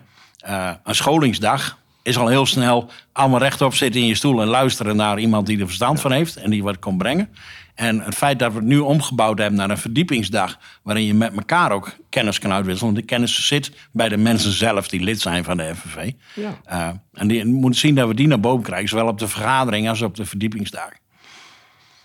een 0.84 0.94
scholingsdag 0.94 1.78
is 2.02 2.18
al 2.18 2.28
heel 2.28 2.46
snel 2.46 2.90
allemaal 3.12 3.38
rechtop 3.38 3.74
zitten 3.74 4.00
in 4.00 4.06
je 4.06 4.14
stoel 4.14 4.40
en 4.40 4.48
luisteren 4.48 4.96
naar 4.96 5.18
iemand 5.18 5.46
die 5.46 5.60
er 5.60 5.66
verstand 5.66 6.00
van 6.00 6.12
heeft 6.12 6.36
en 6.36 6.50
die 6.50 6.62
wat 6.62 6.78
kon 6.78 6.98
brengen. 6.98 7.28
En 7.74 8.00
het 8.00 8.14
feit 8.14 8.38
dat 8.38 8.52
we 8.52 8.58
het 8.58 8.66
nu 8.66 8.78
omgebouwd 8.78 9.38
hebben 9.38 9.58
naar 9.58 9.70
een 9.70 9.78
verdiepingsdag, 9.78 10.58
waarin 10.82 11.04
je 11.04 11.14
met 11.14 11.36
elkaar 11.36 11.72
ook 11.72 11.92
kennis 12.08 12.38
kan 12.38 12.52
uitwisselen. 12.52 12.92
Want 12.92 13.06
die 13.06 13.16
kennis 13.16 13.46
zit 13.46 13.72
bij 13.92 14.08
de 14.08 14.16
mensen 14.16 14.52
zelf 14.52 14.88
die 14.88 15.00
lid 15.00 15.20
zijn 15.20 15.44
van 15.44 15.56
de 15.56 15.74
FNV. 15.74 16.12
Ja. 16.34 16.58
Uh, 16.72 16.88
en 17.12 17.28
die 17.28 17.44
moet 17.44 17.76
zien 17.76 17.94
dat 17.94 18.08
we 18.08 18.14
die 18.14 18.26
naar 18.26 18.40
boven 18.40 18.62
krijgen, 18.62 18.88
zowel 18.88 19.06
op 19.06 19.18
de 19.18 19.28
vergadering 19.28 19.88
als 19.88 20.02
op 20.02 20.16
de 20.16 20.24
verdiepingsdagen. 20.24 20.99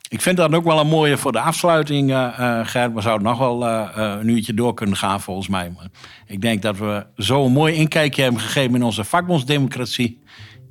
Ik 0.10 0.22
vind 0.22 0.38
dat 0.38 0.54
ook 0.54 0.64
wel 0.64 0.80
een 0.80 0.88
mooie 0.88 1.18
voor 1.18 1.32
de 1.32 1.40
afsluiting, 1.40 2.10
uh, 2.10 2.60
Gert. 2.64 2.94
We 2.94 3.02
zouden 3.02 3.28
nog 3.28 3.38
wel 3.38 3.68
uh, 3.68 3.90
een 3.96 4.28
uurtje 4.28 4.54
door 4.54 4.74
kunnen 4.74 4.98
gaan, 4.98 5.22
volgens 5.22 5.48
mij. 5.48 5.72
Maar 5.76 5.88
ik 6.26 6.42
denk 6.42 6.62
dat 6.62 6.78
we 6.78 7.06
zo 7.18 7.46
een 7.46 7.52
mooi 7.52 7.74
inkijkje 7.74 8.22
hebben 8.22 8.42
gegeven 8.42 8.76
in 8.76 8.84
onze 8.84 9.04
vakbondsdemocratie 9.04 10.22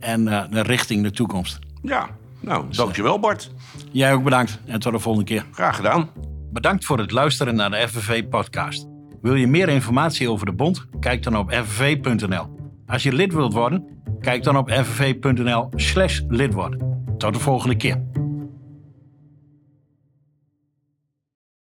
en 0.01 0.25
de 0.25 0.63
richting 0.63 1.03
de 1.03 1.11
toekomst. 1.11 1.59
Ja, 1.83 2.09
nou, 2.41 2.65
dankjewel 2.71 3.21
Bart. 3.21 3.51
Jij 3.93 4.15
ook 4.15 4.25
bedankt 4.25 4.59
en 4.67 4.81
tot 4.81 4.93
de 4.93 4.99
volgende 4.99 5.27
keer. 5.27 5.45
Graag 5.53 5.77
gedaan. 5.77 6.11
Bedankt 6.53 6.85
voor 6.85 6.99
het 6.99 7.11
luisteren 7.11 7.55
naar 7.55 7.71
de 7.71 7.89
FNV-podcast. 7.89 8.87
Wil 9.23 9.35
je 9.35 9.47
meer 9.47 9.69
informatie 9.69 10.31
over 10.31 10.47
de 10.47 10.53
bond? 10.53 10.87
Kijk 11.01 11.23
dan 11.23 11.37
op 11.37 11.53
fnv.nl. 11.53 12.57
Als 12.87 13.03
je 13.03 13.13
lid 13.13 13.33
wilt 13.33 13.53
worden, 13.53 13.85
kijk 14.21 14.43
dan 14.43 14.57
op 14.57 14.71
fnv.nl 14.71 15.69
slash 15.75 16.21
lid 16.29 16.53
worden. 16.53 17.05
Tot 17.19 17.35
de 17.35 17.41
volgende 17.41 17.77
keer. 17.77 18.24